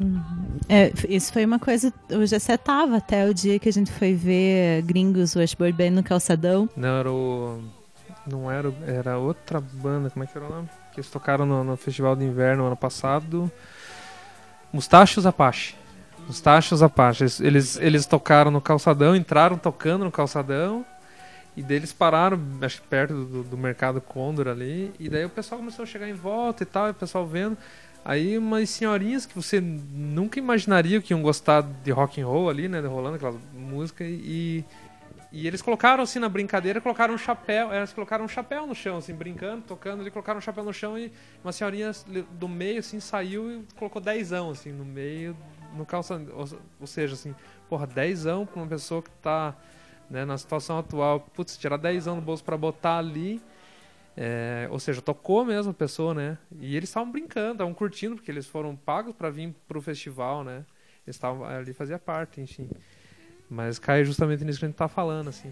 [0.68, 1.94] É, isso foi uma coisa.
[2.10, 6.04] O Gessé tava até o dia que a gente foi ver Gringos Washboard Band no
[6.04, 6.70] calçadão.
[6.76, 7.62] Não, era o.
[8.30, 8.74] Não era.
[8.86, 10.70] Era outra banda, como é que era o nome?
[10.94, 13.52] Que eles tocaram no, no Festival de Inverno ano passado.
[14.72, 15.76] Mustachos Apache.
[16.28, 17.24] Mustachos Apache.
[17.24, 20.86] Eles, eles, eles tocaram no calçadão, entraram tocando no calçadão.
[21.56, 24.94] E daí eles pararam, acho que perto do, do mercado Condor ali.
[25.00, 27.58] E daí o pessoal começou a chegar em volta e tal, e o pessoal vendo.
[28.06, 32.68] Aí umas senhorinhas que você nunca imaginaria que iam gostar de rock and roll ali,
[32.68, 32.80] né?
[32.82, 34.04] Rolando aquela música.
[34.04, 34.64] E,
[35.32, 37.72] e eles colocaram assim na brincadeira, colocaram um chapéu.
[37.72, 40.98] Elas colocaram um chapéu no chão, assim, brincando, tocando ali, colocaram um chapéu no chão
[40.98, 41.12] e
[41.44, 41.92] uma senhorinha
[42.32, 45.36] do meio, assim, saiu e colocou dezão, assim, no meio,
[45.76, 46.22] no calça.
[46.80, 47.36] Ou, seja, assim,
[47.70, 49.56] porra, dezão pra uma pessoa que tá
[50.10, 53.42] né, na situação atual, putz, tirar 10 anos do bolso pra botar ali.
[54.16, 56.38] é, ou seja, tocou mesmo a pessoa, né?
[56.60, 60.66] E eles estavam brincando, estavam curtindo, porque eles foram pagos pra vir pro festival, né?
[61.06, 62.70] Eles estavam ali, fazia parte, enfim.
[63.50, 65.50] Mas cai justamente nisso que a gente tá falando, assim.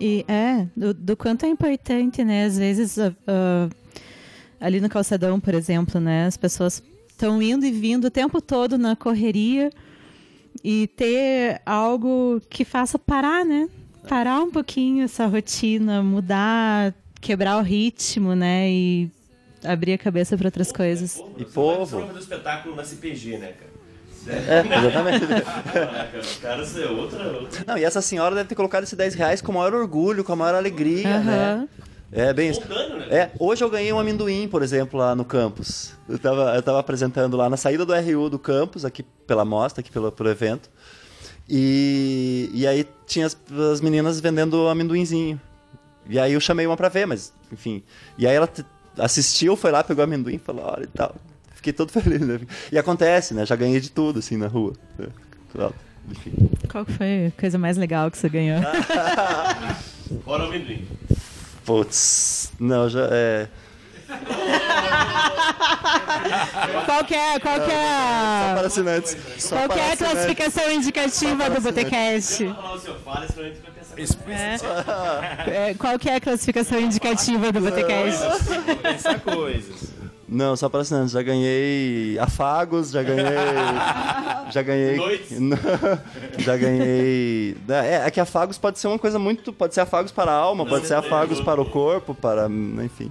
[0.00, 2.44] E é, do, do quanto é importante, né?
[2.44, 3.68] Às vezes a, a-
[4.60, 6.26] ali no calçadão, por exemplo, né?
[6.26, 9.70] As pessoas estão indo e vindo o tempo todo na correria
[10.64, 13.68] e ter algo que faça parar, né?
[14.08, 18.68] Parar um pouquinho essa rotina, mudar, quebrar o ritmo, né?
[18.70, 19.10] E
[19.64, 21.22] abrir a cabeça para outras coisas.
[21.38, 21.86] E povo.
[21.98, 23.75] Forma do espetáculo na CPG, né, cara?
[24.28, 25.26] É, exatamente.
[25.72, 27.64] Caraca, os caras é outra, outra.
[27.66, 30.32] Não, e essa senhora deve ter colocado esses 10 reais com o maior orgulho, com
[30.32, 31.22] a maior alegria, Aham.
[31.22, 31.68] né?
[32.12, 32.60] É bem isso.
[32.60, 33.06] Espontâneo, né?
[33.10, 35.92] É, hoje eu ganhei um amendoim, por exemplo, lá no campus.
[36.08, 39.80] Eu tava, eu tava apresentando lá na saída do RU do campus, aqui pela mostra,
[39.80, 40.70] aqui pelo, pelo evento.
[41.48, 43.36] E, e aí tinha as,
[43.72, 45.40] as meninas vendendo amendoinzinho.
[46.08, 47.82] E aí eu chamei uma pra ver, mas enfim.
[48.16, 48.48] E aí ela
[48.98, 51.14] assistiu, foi lá, pegou o amendoim e falou, olha e tal.
[51.56, 52.38] Fiquei todo feliz, né?
[52.70, 53.44] E acontece, né?
[53.44, 54.72] Já ganhei de tudo, assim, na rua.
[54.98, 55.08] né?
[56.08, 56.32] Enfim.
[56.70, 58.60] Qual que foi a coisa mais legal que você ganhou?
[60.24, 60.86] Fora o amendoim.
[61.64, 63.48] Putz, não, já é.
[66.84, 69.16] qual que é, qual que é, Só a- para assinantes.
[69.38, 70.12] Só qual que para é assinantes.
[70.12, 72.44] classificação indicativa do Botecast?
[74.24, 75.48] Pensar.
[75.48, 78.20] É, qual que é a classificação indicativa do Botecast?
[78.82, 79.90] Pensar coisas.
[80.28, 81.12] Não, só para assinantes.
[81.12, 83.24] Já ganhei afagos, já ganhei.
[84.50, 84.98] já ganhei.
[86.38, 87.56] Já ganhei.
[87.68, 89.52] É, é que afagos pode ser uma coisa muito.
[89.52, 92.48] Pode ser afagos para a alma, pode ser afagos para o corpo, para.
[92.84, 93.10] Enfim.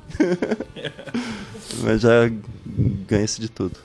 [1.84, 2.32] Mas já
[3.08, 3.78] ganhei-se de tudo.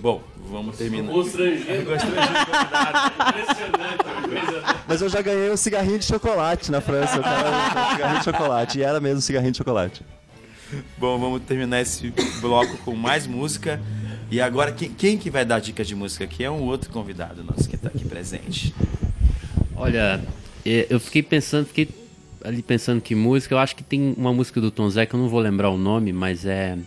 [0.00, 1.12] Bom, vamos terminar.
[1.12, 1.82] Constrangendo.
[1.82, 4.64] Impressionante a coisa.
[4.88, 7.16] Mas eu já ganhei um cigarrinho de chocolate na França.
[7.16, 8.78] Eu tava um cigarrinho de chocolate.
[8.78, 10.02] E era mesmo cigarrinho de chocolate.
[10.98, 13.80] Bom, vamos terminar esse bloco com mais música.
[14.30, 17.44] E agora, quem, quem que vai dar dicas de música aqui é um outro convidado
[17.44, 18.74] nosso que está aqui presente.
[19.76, 20.20] Olha,
[20.64, 21.88] é, eu fiquei pensando, fiquei
[22.42, 25.20] ali pensando que música, eu acho que tem uma música do Tom Zé que eu
[25.20, 26.78] não vou lembrar o nome, mas é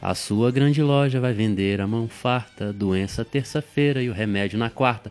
[0.00, 4.70] A sua grande loja vai vender a mão farta, doença terça-feira e o remédio na
[4.70, 5.10] quarta.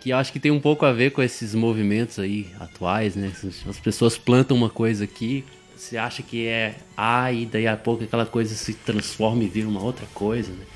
[0.00, 3.32] Que eu acho que tem um pouco a ver com esses movimentos aí atuais, né?
[3.66, 5.44] As pessoas plantam uma coisa aqui,
[5.78, 9.68] você acha que é A e daí a pouco aquela coisa se transforma e vira
[9.68, 10.66] uma outra coisa, né?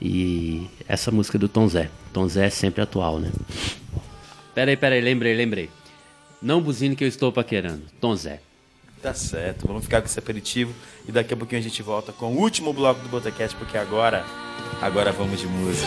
[0.00, 1.90] E essa música é do Tom Zé.
[2.12, 3.32] Tom Zé é sempre atual, né?
[4.54, 5.70] Peraí, peraí, lembrei, lembrei.
[6.40, 7.82] Não buzine que eu estou paquerando.
[8.00, 8.40] Tom Zé.
[9.02, 10.72] Tá certo, vamos ficar com esse aperitivo
[11.06, 14.24] e daqui a pouquinho a gente volta com o último bloco do Botecast, porque agora,
[14.80, 15.86] agora vamos de música.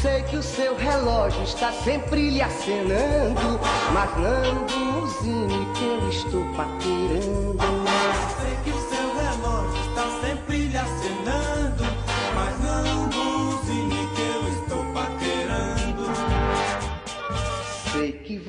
[0.00, 3.60] Sei que o seu relógio está sempre lhe acenando,
[3.92, 7.58] mas não buzine que eu estou paquerando.
[8.40, 8.87] Sei que o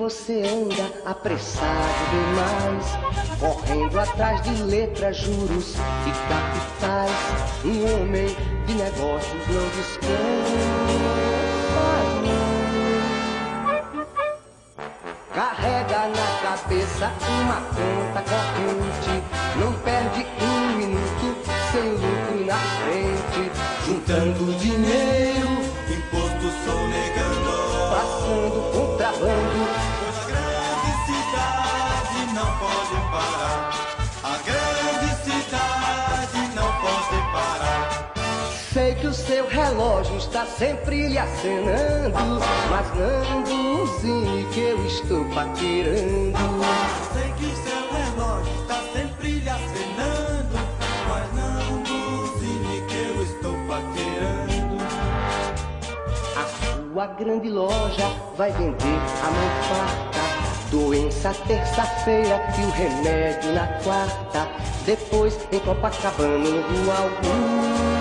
[0.09, 2.97] você anda apressado demais,
[3.39, 7.11] correndo atrás de letras, juros e capitais.
[7.63, 8.35] Um homem
[8.65, 10.09] de negócios não descansa.
[15.35, 17.11] Carrega na cabeça
[17.43, 19.23] uma conta corrente,
[19.59, 21.37] não perde um minuto
[21.71, 23.51] sem lucro na frente,
[23.85, 25.49] Juntando dinheiro,
[25.87, 27.59] imposto sonegando.
[27.89, 29.88] passando contrabando.
[39.29, 46.35] Seu relógio está sempre lhe acenando, mas não buzine que eu estou paquerando.
[47.13, 50.57] Sei que o seu relógio está sempre lhe acenando,
[51.07, 54.83] mas não buzine que eu estou paquerando.
[56.35, 63.67] A sua grande loja vai vender a mão farta, doença terça-feira e o remédio na
[63.83, 64.47] quarta.
[64.87, 67.98] Depois em Copacabana, no Rua Augusta.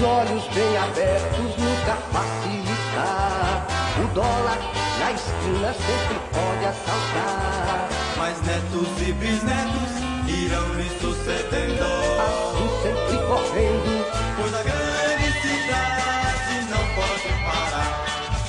[0.00, 3.66] Os olhos bem abertos nunca facilitar.
[4.02, 4.58] O dólar
[4.98, 7.86] na esquina sempre pode assaltar.
[8.16, 9.92] Mas netos e bisnetos
[10.26, 11.84] irão lhe sucedendo.
[12.16, 14.06] Assim sempre correndo.
[14.38, 17.92] Pois a grande cidade não pode parar.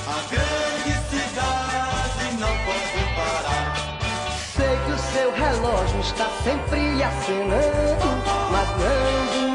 [0.08, 3.76] A grande cidade não pode parar.
[4.56, 8.08] Sei que o seu relógio está sempre acenando,
[8.50, 9.51] mas não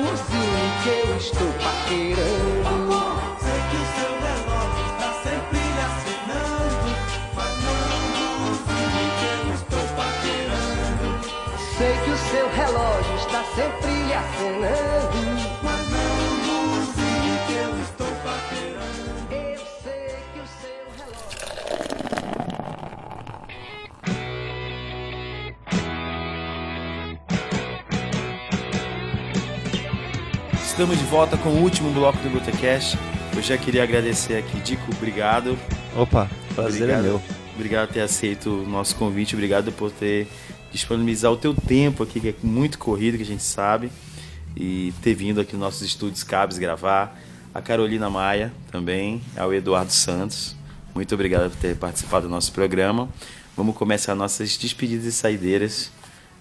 [0.87, 2.95] que eu estou paquerando.
[3.41, 6.89] Sei que o seu relógio está sempre acenando,
[7.35, 7.81] mas não
[9.17, 11.07] que eu estou paquerando.
[11.77, 14.13] Sei que o seu relógio está sempre lhe
[30.77, 32.99] Estamos de volta com o último bloco do Lutacast.
[33.35, 35.57] Eu já queria agradecer aqui, Dico, obrigado.
[35.95, 37.21] Opa, prazer obrigado, é meu.
[37.55, 40.27] Obrigado por ter aceito o nosso convite, obrigado por ter
[40.71, 43.91] disponibilizado o teu tempo aqui, que é muito corrido, que a gente sabe,
[44.55, 47.19] e ter vindo aqui nos nossos estúdios Cabos gravar.
[47.55, 50.55] A Carolina Maia também, ao Eduardo Santos.
[50.93, 53.09] Muito obrigado por ter participado do nosso programa.
[53.55, 55.91] Vamos começar nossas despedidas e saideiras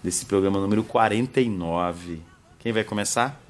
[0.04, 2.20] desse programa número 49.
[2.58, 3.45] Quem vai começar?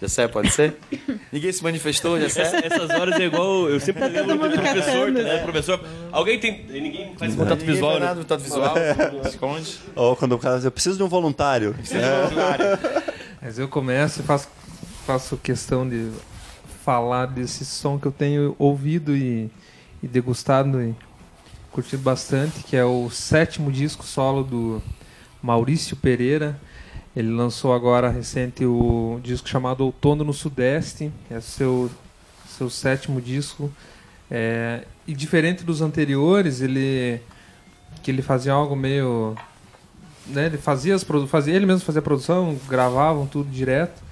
[0.00, 0.76] Jessé, pode ser?
[1.32, 2.42] Ninguém se manifestou, Jessé?
[2.42, 3.68] Essa- essas horas é igual.
[3.68, 5.22] Eu sempre Tá todo do mundo professor, catando.
[5.22, 5.38] né?
[5.38, 6.64] Professor, alguém tem.
[6.68, 7.90] Ninguém faz contato Ninguém visual.
[7.92, 8.06] faz né?
[8.06, 8.74] nada, contato visual.
[9.26, 9.78] Esconde.
[9.96, 11.74] Ou quando o cara diz, eu preciso de um voluntário.
[11.90, 13.12] É.
[13.42, 14.48] Mas eu começo e faço,
[15.06, 16.10] faço questão de
[16.84, 19.50] falar desse som que eu tenho ouvido e,
[20.02, 20.94] e degustado e
[21.72, 24.82] curtido bastante, que é o sétimo disco solo do
[25.42, 26.58] Maurício Pereira.
[27.16, 31.90] Ele lançou agora recente o disco chamado Outono no Sudeste, é seu,
[32.46, 33.72] seu sétimo disco.
[34.30, 37.20] É, e diferente dos anteriores, ele
[38.02, 39.34] que ele fazia algo meio
[40.26, 44.02] né, ele fazia as fazia ele mesmo fazia a produção, gravavam tudo direto.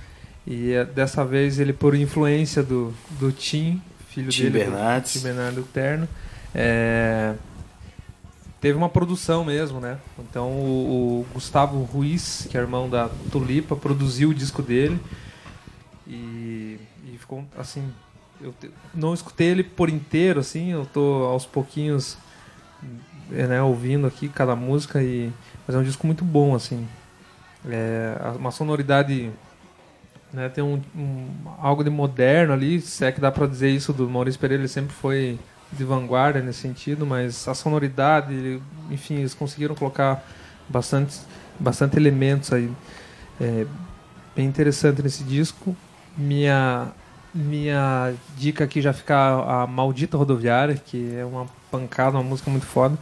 [0.47, 5.13] E eh, dessa vez ele por influência do do Tim, filho Tim dele, Bernardes.
[5.13, 6.09] Tim Bernardo Terno,
[6.55, 7.35] é,
[8.61, 9.99] teve uma produção mesmo, né?
[10.19, 14.99] Então o, o Gustavo Ruiz, que é irmão da Tulipa, produziu o disco dele
[16.07, 17.93] e, e ficou assim.
[18.41, 20.73] Eu te- não escutei ele por inteiro, assim.
[20.73, 22.19] Eu tô aos pouquinhos
[23.33, 25.33] é, né, ouvindo aqui cada música e
[25.67, 26.87] mas é um disco muito bom, assim.
[27.69, 29.31] É uma sonoridade
[30.33, 31.29] né, tem um, um-
[31.59, 34.69] algo de moderno ali, se é que dá pra dizer isso do Maurício Pereira, ele
[34.69, 35.39] sempre foi
[35.73, 38.61] de vanguarda nesse sentido, mas a sonoridade,
[38.91, 40.25] enfim, eles conseguiram colocar
[40.69, 41.21] bastante,
[41.59, 42.71] bastante elementos aí
[43.41, 43.67] é,
[44.35, 45.77] bem interessante nesse disco.
[46.17, 46.93] Minha
[47.35, 52.65] minha dica aqui já fica a Maldita Rodoviária, que é uma pancada, uma música muito
[52.65, 52.99] foda.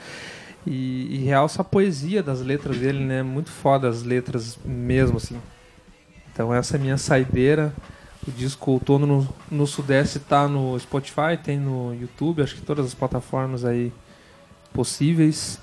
[0.67, 3.23] E, e realça a poesia das letras dele, né?
[3.23, 5.41] Muito foda as letras mesmo, assim.
[6.33, 7.73] Então essa é a minha saideira.
[8.27, 12.87] O disco Outono no, no Sudeste tá no Spotify, tem no YouTube, acho que todas
[12.87, 13.93] as plataformas aí
[14.73, 15.61] possíveis.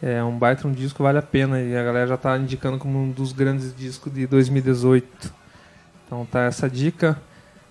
[0.00, 1.60] É um baita um disco, vale a pena.
[1.60, 5.34] E a galera já tá indicando como um dos grandes discos de 2018.
[6.06, 7.20] Então tá essa dica.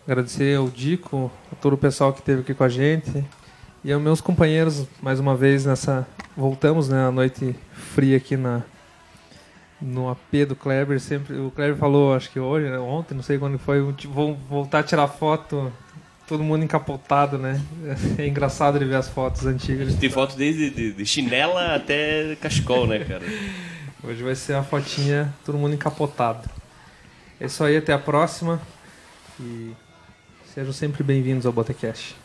[0.06, 3.26] Agradecer ao Dico, a todo o pessoal que esteve aqui com a gente.
[3.84, 6.08] E aos meus companheiros, mais uma vez, nessa.
[6.36, 7.08] Voltamos, né?
[7.08, 8.64] A noite fria aqui na,
[9.82, 11.00] no AP do Kleber.
[11.00, 14.34] Sempre, o Kleber falou, acho que hoje, né, ontem, não sei quando foi, tipo, vão
[14.34, 15.72] voltar a tirar foto,
[16.28, 17.62] todo mundo encapotado, né?
[18.18, 19.96] É engraçado de ver as fotos antigas.
[19.96, 23.24] Tem foto desde de, de chinela até cachecol, né, cara?
[24.04, 26.48] Hoje vai ser uma fotinha, todo mundo encapotado.
[27.40, 28.62] É isso aí, até a próxima.
[29.40, 29.72] E
[30.54, 32.16] sejam sempre bem-vindos ao Botecast.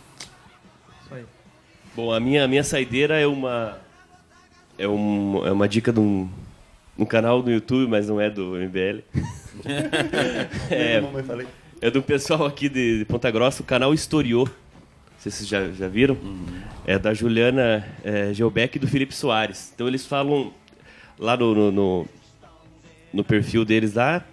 [1.03, 1.25] Isso aí.
[1.95, 3.79] Bom, a minha, a minha saideira é uma.
[4.79, 6.31] É, um, é uma dica de um,
[7.03, 9.03] um canal do YouTube, mas não é do MBL.
[10.71, 11.03] é,
[11.81, 14.47] é do pessoal aqui de, de Ponta Grossa, o canal Historiou.
[14.47, 16.17] Não sei se vocês já, já viram.
[16.87, 19.73] É da Juliana é, Gelbeck e do Felipe Soares.
[19.75, 20.53] Então eles falam
[21.19, 22.07] lá no, no, no,
[23.13, 24.25] no perfil deles lá.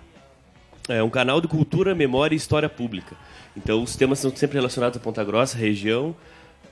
[0.88, 3.16] É um canal de cultura, memória e história pública.
[3.56, 6.16] Então os temas são sempre relacionados a Ponta Grossa, região.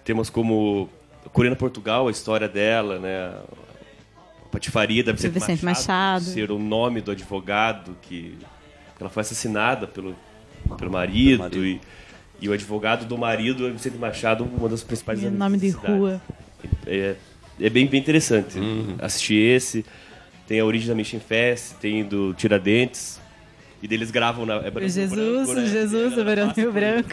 [0.04, 0.90] Temas como
[1.34, 3.34] Corina Portugal, a história dela, né?
[4.52, 6.34] Patifaria da Vicente, Vicente Machado, Machado.
[6.34, 8.38] ser o nome do advogado que
[9.00, 10.16] ela foi assassinada pelo,
[10.78, 11.80] pelo marido, E,
[12.40, 16.22] e o advogado do marido é Vicente Machado, uma das principais E nome de rua.
[16.86, 17.16] É,
[17.60, 18.58] é bem, bem interessante
[19.00, 19.86] assistir esse.
[20.48, 23.20] Tem a origem da Mission Fest, tem do Tiradentes.
[23.82, 24.56] E deles gravam na.
[24.56, 25.12] É branco, Jesus,
[25.46, 25.66] branco, né?
[25.68, 27.10] Jesus, o Verão Rio Branco.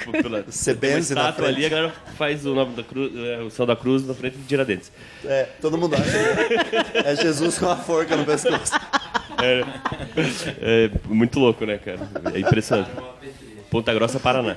[0.47, 1.57] Você tem uma benze na estátua frente.
[1.57, 4.39] ali, a galera faz o nome da cruz, é, o céu da cruz na frente
[4.39, 4.91] de Tiradentes.
[5.25, 6.05] É, todo mundo acha.
[6.05, 8.73] que É Jesus com a forca no pescoço.
[9.43, 9.65] É,
[10.61, 12.01] é muito louco, né, cara?
[12.33, 12.91] É impressionante.
[13.71, 14.57] Ponta Grossa, Paraná.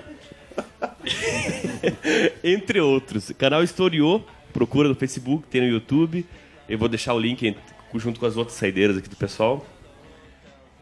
[2.43, 3.32] Entre outros.
[3.38, 6.26] Canal Historiou, procura no Facebook, tem no YouTube.
[6.70, 7.55] Eu vou deixar o link
[7.95, 9.66] junto com as outras saideiras aqui do pessoal.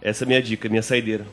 [0.05, 1.25] Essa é a minha dica, minha saideira.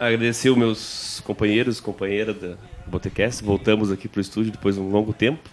[0.00, 2.56] Agradecer os meus companheiros, companheira da
[2.88, 3.44] Botecast.
[3.44, 5.48] Voltamos aqui pro estúdio depois de um longo tempo.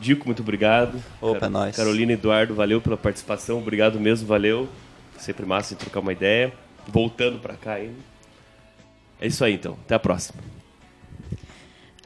[0.00, 0.98] Dico, muito obrigado.
[1.20, 1.76] Opa, Car- é nóis.
[1.76, 3.58] Carolina e Eduardo, valeu pela participação.
[3.58, 4.66] Obrigado mesmo, valeu.
[5.18, 6.54] Sempre massa de trocar uma ideia.
[6.88, 7.98] Voltando pra cá ainda.
[9.20, 9.76] É isso aí, então.
[9.84, 10.38] Até a próxima.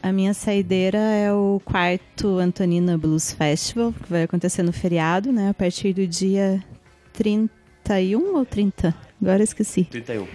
[0.03, 5.51] A minha saideira é o quarto Antonina Blues Festival, que vai acontecer no feriado, né?
[5.51, 6.61] A partir do dia
[7.13, 8.93] 31 ou 30?
[9.21, 9.85] Agora esqueci.
[9.85, 10.27] 31.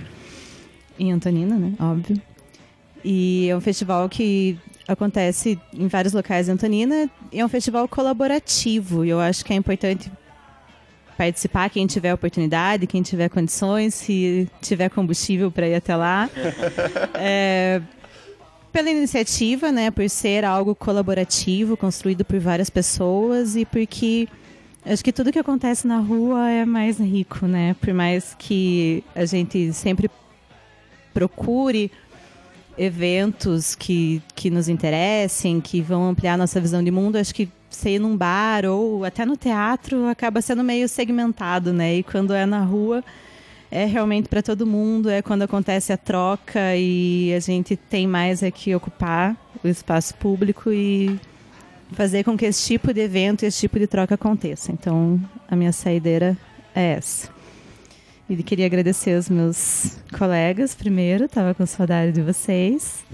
[1.00, 1.74] Em Antonina, né?
[1.80, 2.22] Óbvio.
[3.04, 4.58] E é um festival que
[4.88, 7.10] acontece em vários locais em Antonina.
[7.32, 9.04] E é um festival colaborativo.
[9.04, 10.12] E eu acho que é importante
[11.18, 16.30] participar quem tiver oportunidade, quem tiver condições, se tiver combustível para ir até lá.
[17.18, 17.82] É,
[18.72, 24.28] pela iniciativa, né, por ser algo colaborativo, construído por várias pessoas e porque
[24.86, 27.76] acho que tudo que acontece na rua é mais rico, né?
[27.80, 30.10] Por mais que a gente sempre
[31.14, 31.92] procure
[32.78, 37.50] eventos que, que nos interessem, que vão ampliar nossa visão de mundo, acho que
[37.86, 41.96] ir num bar ou até no teatro acaba sendo meio segmentado, né?
[41.96, 43.04] E quando é na rua
[43.72, 48.44] é realmente para todo mundo, é quando acontece a troca e a gente tem mais
[48.44, 51.20] é que ocupar o espaço público e
[51.92, 54.72] fazer com que esse tipo de evento e esse tipo de troca aconteça.
[54.72, 56.38] Então, a minha saideira
[56.74, 57.30] é essa.
[58.30, 63.06] E queria agradecer aos meus colegas primeiro, estava com saudade de vocês.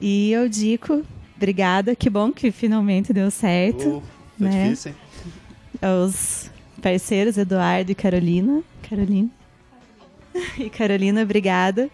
[0.00, 1.04] E eu digo,
[1.36, 3.98] obrigada, que bom que finalmente deu certo.
[3.98, 4.02] Uh,
[4.38, 4.64] foi né?
[4.64, 4.96] difícil, hein?
[5.82, 6.50] Aos
[6.80, 8.62] parceiros Eduardo e Carolina.
[8.88, 9.28] Carolina.
[10.56, 11.90] E Carolina, obrigada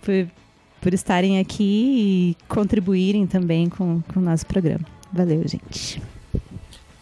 [0.00, 0.26] por,
[0.80, 4.84] por estarem aqui e contribuírem também com, com o nosso programa.
[5.12, 6.00] Valeu, gente.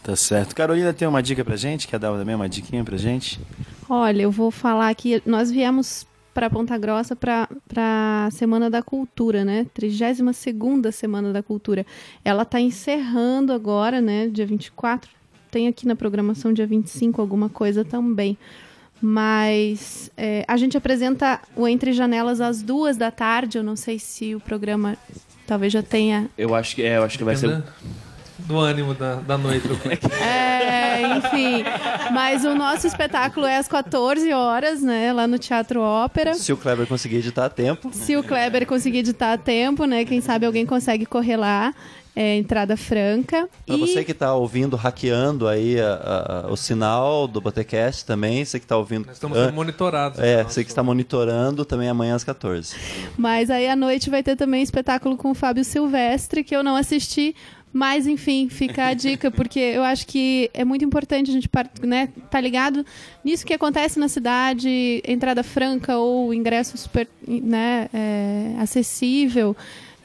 [0.03, 0.55] Tá certo.
[0.55, 1.87] Carolina tem uma dica pra gente?
[1.87, 3.39] Quer dar também uma diquinha pra gente?
[3.89, 5.21] Olha, eu vou falar aqui.
[5.25, 9.65] Nós viemos para Ponta Grossa para a Semana da Cultura, né?
[9.73, 11.85] 32 Semana da Cultura.
[12.23, 14.27] Ela está encerrando agora, né?
[14.27, 15.09] Dia 24.
[15.49, 18.37] Tem aqui na programação dia 25 alguma coisa também.
[19.01, 23.57] Mas é, a gente apresenta o Entre Janelas às duas da tarde.
[23.57, 24.97] Eu não sei se o programa
[25.45, 27.63] talvez já tenha Eu acho que, é, eu acho que vai ser.
[28.39, 29.67] Do ânimo da, da noite.
[30.21, 31.63] É, enfim.
[32.11, 35.13] Mas o nosso espetáculo é às 14 horas, né?
[35.13, 36.33] Lá no Teatro Ópera.
[36.33, 37.89] Se o Kleber conseguir editar a tempo.
[37.93, 40.05] Se o Kleber conseguir editar a tempo, né?
[40.05, 41.73] Quem sabe alguém consegue correr lá.
[42.19, 43.47] É, entrada franca.
[43.63, 48.43] Pra e você que tá ouvindo, hackeando aí a- a- o sinal do Botecast também,
[48.43, 49.07] você que tá ouvindo.
[49.11, 50.17] estamos Ah, sendo monitorados.
[50.19, 52.75] É, você que está monitorando também amanhã às 14.
[53.15, 56.75] Mas aí à noite vai ter também espetáculo com o Fábio Silvestre, que eu não
[56.75, 57.35] assisti.
[57.71, 61.49] Mas, enfim, fica a dica, porque eu acho que é muito importante a gente
[61.83, 62.83] né, tá ligado
[63.23, 69.55] nisso que acontece na cidade, entrada franca ou ingresso super né, é, acessível.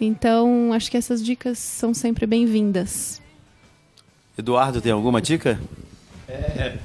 [0.05, 3.23] Então, acho que essas dicas são sempre bem-vindas.
[4.37, 5.61] Eduardo, tem alguma dica?
[6.27, 6.77] É.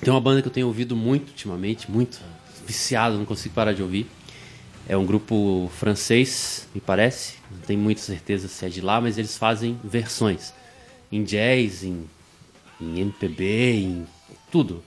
[0.00, 2.18] Tem uma banda que eu tenho ouvido muito ultimamente, muito
[2.66, 4.06] viciado, não consigo parar de ouvir.
[4.88, 7.34] É um grupo francês, me parece.
[7.50, 10.54] Não tenho muita certeza se é de lá, mas eles fazem versões
[11.12, 12.08] em jazz, em,
[12.80, 14.06] em MPB, em
[14.50, 14.82] tudo.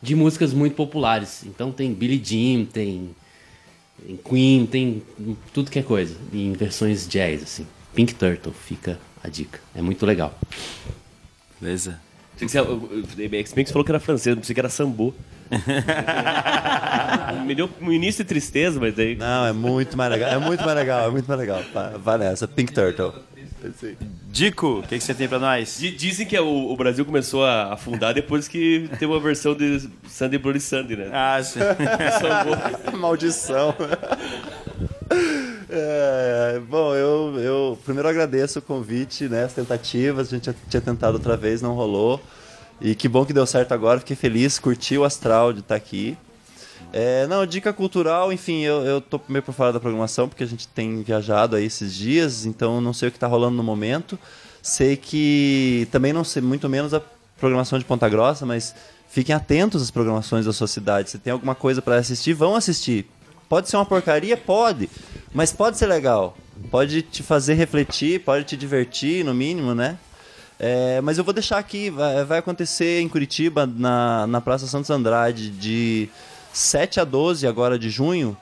[0.00, 1.44] De músicas muito populares.
[1.44, 3.14] Então tem Billie Jean, tem,
[4.04, 5.02] tem Queen, tem
[5.52, 6.16] tudo que é coisa.
[6.32, 7.66] Em versões jazz, assim.
[7.94, 9.60] Pink Turtle, fica a dica.
[9.74, 10.38] É muito legal.
[11.60, 12.00] Beleza.
[12.36, 15.14] Se bem que você falou que era francês, não pensei que era sambô.
[17.46, 19.16] Me deu um início de tristeza, mas aí.
[19.16, 20.30] Não, é muito mais legal.
[20.30, 21.62] É muito mais legal, é muito mais legal.
[21.98, 23.14] Vai nessa, Pink Turtle.
[24.30, 25.78] Dico, o que, que você tem pra nós?
[25.78, 29.88] Di- Dizem que o, o Brasil começou a afundar depois que teve uma versão de
[30.08, 31.10] Sandy Bloody Sandy, né?
[31.12, 31.60] Ah, sim.
[32.98, 33.74] Maldição.
[35.68, 41.14] É, bom, eu, eu primeiro agradeço o convite, né, as tentativas, a gente tinha tentado
[41.14, 42.20] outra vez, não rolou.
[42.80, 46.16] E que bom que deu certo agora, fiquei feliz, curti o astral de estar aqui.
[46.98, 50.46] É, não, dica cultural, enfim, eu, eu tô meio por fora da programação, porque a
[50.46, 54.18] gente tem viajado aí esses dias, então não sei o que tá rolando no momento.
[54.62, 57.02] Sei que também não sei muito menos a
[57.38, 58.74] programação de Ponta Grossa, mas
[59.10, 61.10] fiquem atentos às programações da sua cidade.
[61.10, 63.04] Se tem alguma coisa para assistir, vão assistir.
[63.46, 64.34] Pode ser uma porcaria?
[64.34, 64.88] Pode.
[65.34, 66.34] Mas pode ser legal.
[66.70, 69.98] Pode te fazer refletir, pode te divertir, no mínimo, né?
[70.58, 74.88] É, mas eu vou deixar aqui, vai, vai acontecer em Curitiba, na, na Praça Santos
[74.88, 76.08] Andrade, de
[76.56, 78.34] 7 a 12 agora de junho,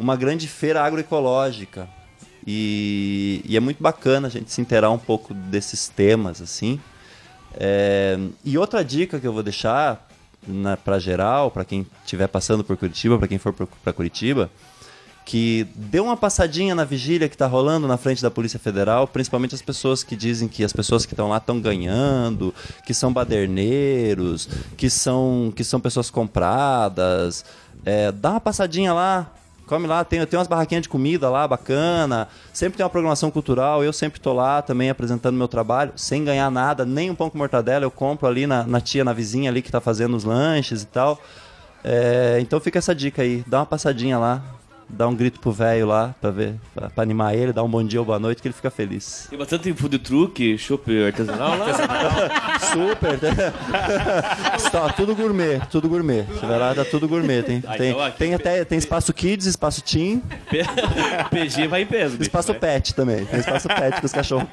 [0.00, 1.86] uma grande feira agroecológica.
[2.46, 6.80] E, e é muito bacana a gente se inteirar um pouco desses temas, assim.
[7.54, 10.08] É, e outra dica que eu vou deixar
[10.46, 14.50] na, pra geral, para quem estiver passando por Curitiba, para quem for para Curitiba,
[15.28, 19.54] que dê uma passadinha na vigília que tá rolando na frente da Polícia Federal, principalmente
[19.54, 22.54] as pessoas que dizem que as pessoas que estão lá estão ganhando,
[22.86, 27.44] que são baderneiros, que são, que são pessoas compradas.
[27.84, 29.30] É, dá uma passadinha lá,
[29.66, 32.26] come lá, tem, tem umas barraquinhas de comida lá, bacana.
[32.50, 36.50] Sempre tem uma programação cultural, eu sempre tô lá também apresentando meu trabalho, sem ganhar
[36.50, 39.60] nada, nem um pão com mortadela, eu compro ali na, na tia, na vizinha ali
[39.60, 41.20] que tá fazendo os lanches e tal.
[41.84, 44.42] É, então fica essa dica aí, dá uma passadinha lá,
[44.88, 47.82] dá um grito pro velho lá pra ver, pra, pra animar ele, dá um bom
[47.84, 49.26] dia ou boa noite que ele fica feliz.
[49.30, 51.66] Tem bastante food truck, chopp artesanal lá.
[52.60, 53.18] Super.
[54.70, 56.22] Tá, tudo gourmet, tudo gourmet.
[56.24, 57.42] Você vai lá, tá tudo gourmet.
[57.42, 60.22] Tem, Ah, tem, então tem até tem espaço kids, espaço teen,
[61.30, 62.12] PG vai em peso.
[62.18, 62.60] bicho, espaço vai.
[62.60, 63.24] pet também.
[63.24, 64.48] Tem espaço pet com os cachorros.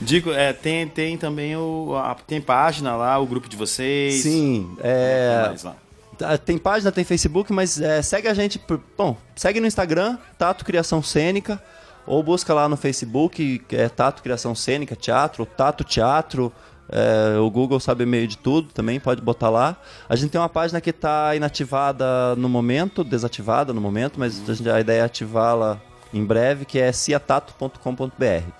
[0.00, 1.94] Digo, é, tem, tem também o.
[1.96, 4.22] a- tem página lá, o grupo de vocês.
[4.22, 5.38] Sim, é.
[5.40, 5.76] Tem mais lá.
[6.18, 8.58] Tá, Tem página, tem Facebook, mas é, segue a gente.
[8.58, 11.62] Por, bom, segue no Instagram, Tato Criação Cênica,
[12.06, 16.52] ou busca lá no Facebook, é Tato Criação Cênica Teatro, Tato Teatro.
[16.90, 19.76] é, o Google sabe meio de tudo também, pode botar lá.
[20.08, 24.80] A gente tem uma página que está inativada no momento, desativada no momento, mas a
[24.80, 25.80] ideia é ativá-la
[26.12, 28.50] em breve, que é ciatato.com.br.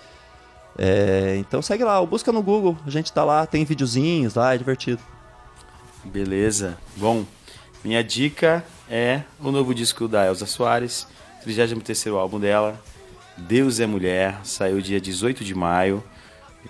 [0.76, 4.54] É, então segue lá, ou busca no Google, a gente tá lá, tem videozinhos lá,
[4.54, 5.00] é divertido.
[6.04, 6.76] Beleza.
[6.96, 7.24] Bom,
[7.84, 11.06] minha dica é o novo disco da Elza Soares,
[11.46, 12.82] 33º álbum dela,
[13.36, 16.02] Deus é Mulher, saiu dia 18 de maio.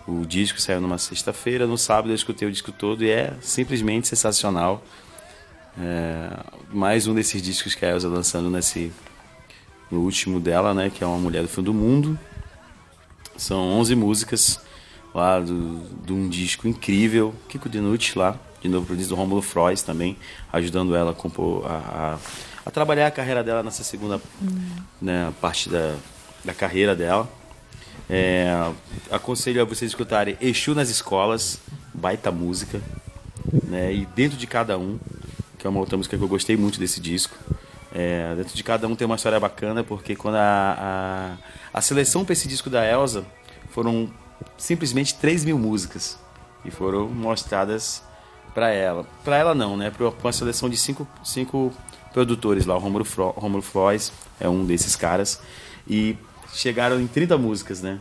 [0.09, 4.09] O disco saiu numa sexta-feira, no sábado eu escutei o disco todo e é simplesmente
[4.09, 4.83] sensacional.
[5.79, 6.31] É,
[6.73, 8.93] mais um desses discos que a Elza lançando nesse
[9.91, 12.19] no último dela, né, que é uma mulher do fim do mundo.
[13.37, 14.61] São 11 músicas
[15.15, 17.33] lá do, de um disco incrível.
[17.49, 20.17] Kiko Dinucci lá, de novo produzido do Romulo Frois também,
[20.51, 22.19] ajudando ela a, compor, a, a,
[22.65, 24.19] a trabalhar a carreira dela nessa segunda
[25.01, 25.97] né, parte da,
[26.43, 27.29] da carreira dela.
[28.09, 28.49] É,
[29.11, 31.61] aconselho a vocês escutarem Exu nas escolas,
[31.93, 32.81] baita música,
[33.65, 33.93] né?
[33.93, 34.99] E dentro de cada um,
[35.59, 37.37] que é uma outra música que eu gostei muito desse disco.
[37.95, 41.37] É, dentro de cada um tem uma história bacana, porque quando a,
[41.73, 43.25] a, a seleção para esse disco da Elsa
[43.71, 44.11] foram
[44.57, 46.19] simplesmente 3 mil músicas
[46.65, 48.03] e foram mostradas
[48.55, 49.05] para ela.
[49.25, 49.91] Para ela não, né?
[49.91, 51.73] Para uma seleção de cinco, cinco
[52.13, 52.77] produtores lá.
[52.77, 55.41] O Romulo, Fro, Romulo Frois é um desses caras.
[55.87, 56.17] E
[56.53, 57.99] chegaram em 30 músicas, né?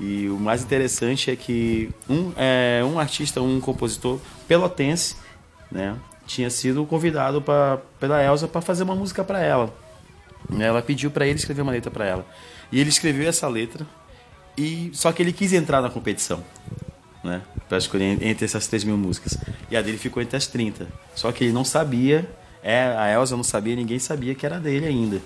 [0.00, 4.18] E o mais interessante é que um, é, um artista, um compositor
[4.48, 5.16] pelotense,
[5.70, 5.96] né?
[6.26, 9.74] Tinha sido convidado pra, pela Elsa para fazer uma música para ela.
[10.48, 12.26] Né, Ela pediu para ele escrever uma letra para ela.
[12.72, 13.86] E ele escreveu essa letra,
[14.56, 16.42] e só que ele quis entrar na competição,
[17.24, 17.40] né?
[17.68, 19.36] Para escolher entre essas 3 mil músicas.
[19.70, 20.86] E a dele ficou entre as 30.
[21.14, 22.28] Só que ele não sabia,
[22.62, 25.20] é, a Elsa não sabia, ninguém sabia que era dele ainda.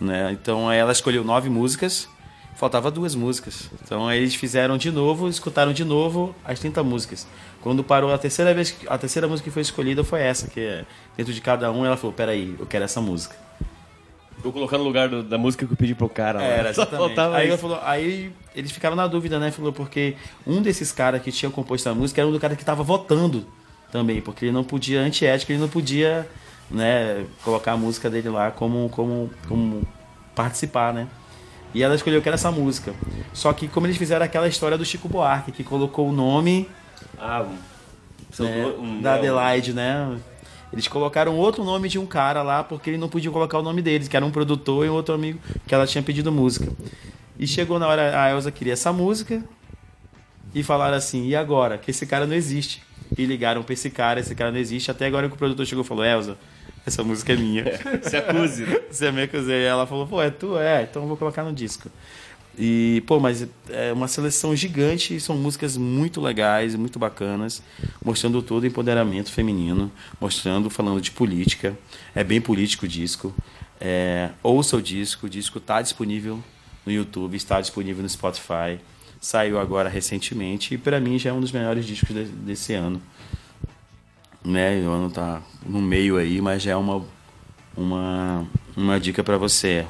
[0.00, 0.32] Né?
[0.32, 2.08] Então ela escolheu nove músicas,
[2.56, 3.70] faltava duas músicas.
[3.84, 7.26] Então eles fizeram de novo, escutaram de novo as 30 músicas.
[7.60, 10.84] Quando parou a terceira vez, a terceira música que foi escolhida foi essa, que é
[11.16, 13.45] dentro de cada um ela falou: "Peraí, eu quero essa música".
[14.46, 16.38] Vou colocar no lugar do- da música que eu pedi pro cara.
[16.38, 16.44] lá.
[16.44, 17.06] Era, Só exatamente.
[17.16, 17.58] faltava Aí, isso.
[17.58, 19.50] falou, aí eles ficaram na dúvida, né?
[19.50, 20.14] Falou, porque
[20.46, 23.44] um desses caras que tinha composto a música era um do cara que estava votando
[23.90, 26.28] também, porque ele não podia, antiética, ele não podia
[26.70, 29.82] né, colocar a música dele lá como, como, como
[30.34, 31.08] participar, né?
[31.74, 32.94] E ela escolheu que era essa música.
[33.32, 36.68] Só que como eles fizeram aquela história do Chico Buarque, que colocou o nome
[37.18, 37.44] Ah,
[38.38, 40.16] né, um- da é, um- Adelaide, né?
[40.72, 43.80] Eles colocaram outro nome de um cara lá porque ele não podia colocar o nome
[43.80, 46.70] deles, que era um produtor e um outro amigo que ela tinha pedido música.
[47.38, 49.42] E chegou na hora, a Elsa queria essa música
[50.54, 51.78] e falaram assim: e agora?
[51.78, 52.82] Que esse cara não existe.
[53.16, 54.90] E ligaram pra esse cara, esse cara não existe.
[54.90, 56.36] Até agora que o produtor chegou e falou: Elsa,
[56.84, 57.64] essa música é minha.
[58.02, 58.64] Se acuse.
[58.90, 59.64] Se me acusei.
[59.64, 60.58] Ela falou: pô, é tu?
[60.58, 61.90] É, então eu vou colocar no disco.
[62.58, 67.62] E, pô, mas é uma seleção gigante e são músicas muito legais, muito bacanas,
[68.02, 71.76] mostrando todo o empoderamento feminino, mostrando, falando de política.
[72.14, 73.34] É bem político o disco.
[73.78, 76.42] É, ouça o disco, o disco está disponível
[76.86, 78.78] no YouTube, está disponível no Spotify.
[79.20, 83.02] Saiu agora recentemente e para mim já é um dos melhores discos de- desse ano.
[84.42, 84.80] Né?
[84.86, 87.04] O ano tá no meio aí, mas já é uma,
[87.76, 88.46] uma,
[88.76, 89.84] uma dica para você.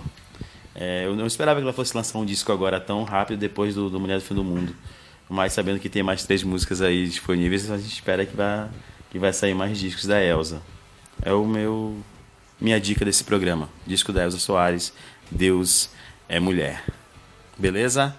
[0.78, 3.88] É, eu não esperava que ela fosse lançar um disco agora tão rápido depois do,
[3.88, 4.76] do Mulher do Fim do Mundo.
[5.28, 8.68] Mas sabendo que tem mais três músicas aí disponíveis, a gente espera que vai,
[9.10, 10.60] que vai sair mais discos da Elsa.
[11.22, 11.96] É o meu
[12.60, 13.70] minha dica desse programa.
[13.86, 14.92] Disco da Elsa Soares,
[15.30, 15.88] Deus
[16.28, 16.84] é Mulher.
[17.56, 18.14] Beleza?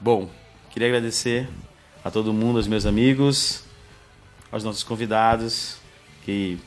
[0.00, 0.28] Bom,
[0.70, 1.48] queria agradecer
[2.04, 3.62] a todo mundo, aos meus amigos,
[4.50, 5.76] aos nossos convidados
[6.24, 6.58] que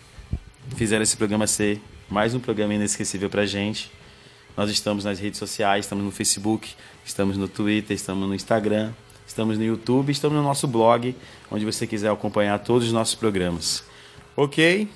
[0.78, 3.92] fizeram esse programa ser mais um programa inesquecível pra gente.
[4.58, 6.70] Nós estamos nas redes sociais, estamos no Facebook,
[7.06, 8.92] estamos no Twitter, estamos no Instagram,
[9.28, 11.16] estamos no YouTube, estamos no nosso blog,
[11.52, 13.84] onde você quiser acompanhar todos os nossos programas.
[14.36, 14.88] Ok?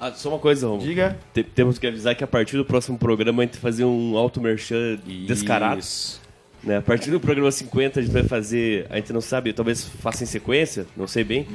[0.00, 0.86] Ah, só uma coisa, Romulo.
[0.86, 1.18] Diga.
[1.34, 4.16] Te- temos que avisar que a partir do próximo programa a gente vai fazer um
[4.16, 4.96] auto merchan
[5.26, 5.80] descarado.
[5.80, 6.20] Isso.
[6.62, 6.76] Né?
[6.76, 10.22] A partir do programa 50 a gente vai fazer, a gente não sabe, talvez faça
[10.22, 11.46] em sequência, não sei bem,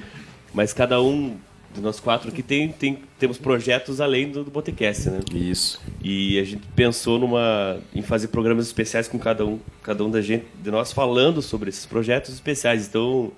[0.53, 1.37] mas cada um
[1.73, 5.19] dos nós quatro aqui tem, tem temos projetos além do, do Botecast, né?
[5.33, 5.81] Isso.
[6.03, 10.21] E a gente pensou numa em fazer programas especiais com cada um, cada um da
[10.21, 12.87] gente, de nós falando sobre esses projetos especiais.
[12.87, 13.31] Então,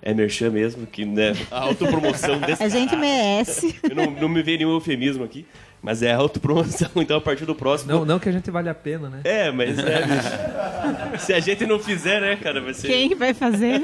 [0.00, 3.74] é merchan mesmo, que né, a autopromoção desse A gente merece.
[3.88, 5.46] Eu não, não me veio nenhum eufemismo aqui,
[5.82, 7.92] mas é autopromoção, então a partir do próximo.
[7.92, 9.20] Não, não que a gente vale a pena, né?
[9.24, 11.18] É, mas é.
[11.18, 12.86] Se a gente não fizer, né, cara, vai ser.
[12.86, 13.80] Quem que vai fazer,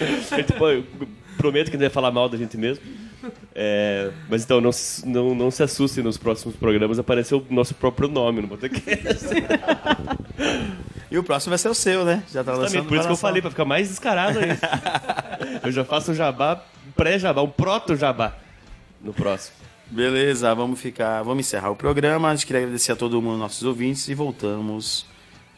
[0.00, 1.06] eu
[1.36, 2.82] prometo que não vai falar mal da gente mesmo.
[3.54, 7.74] É, mas então, não, se- não, não se assustem nos próximos programas, apareceu o nosso
[7.74, 9.26] próprio nome no podcast.
[11.08, 12.24] E o próximo vai ser o seu, né?
[12.32, 12.88] Já tá Justamente, lançando.
[12.88, 14.48] por isso que eu falei, pra ficar mais descarado aí.
[15.62, 16.60] eu já faço um jabá,
[16.96, 18.34] pré-jabá, um proto-jabá
[19.00, 19.54] no próximo.
[19.88, 22.28] Beleza, vamos ficar, vamos encerrar o programa.
[22.28, 25.06] A gente queria agradecer a todo mundo, nossos ouvintes, e voltamos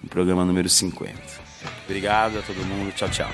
[0.03, 1.15] no programa número 50.
[1.87, 3.31] Obrigado a todo mundo, tchau, tchau.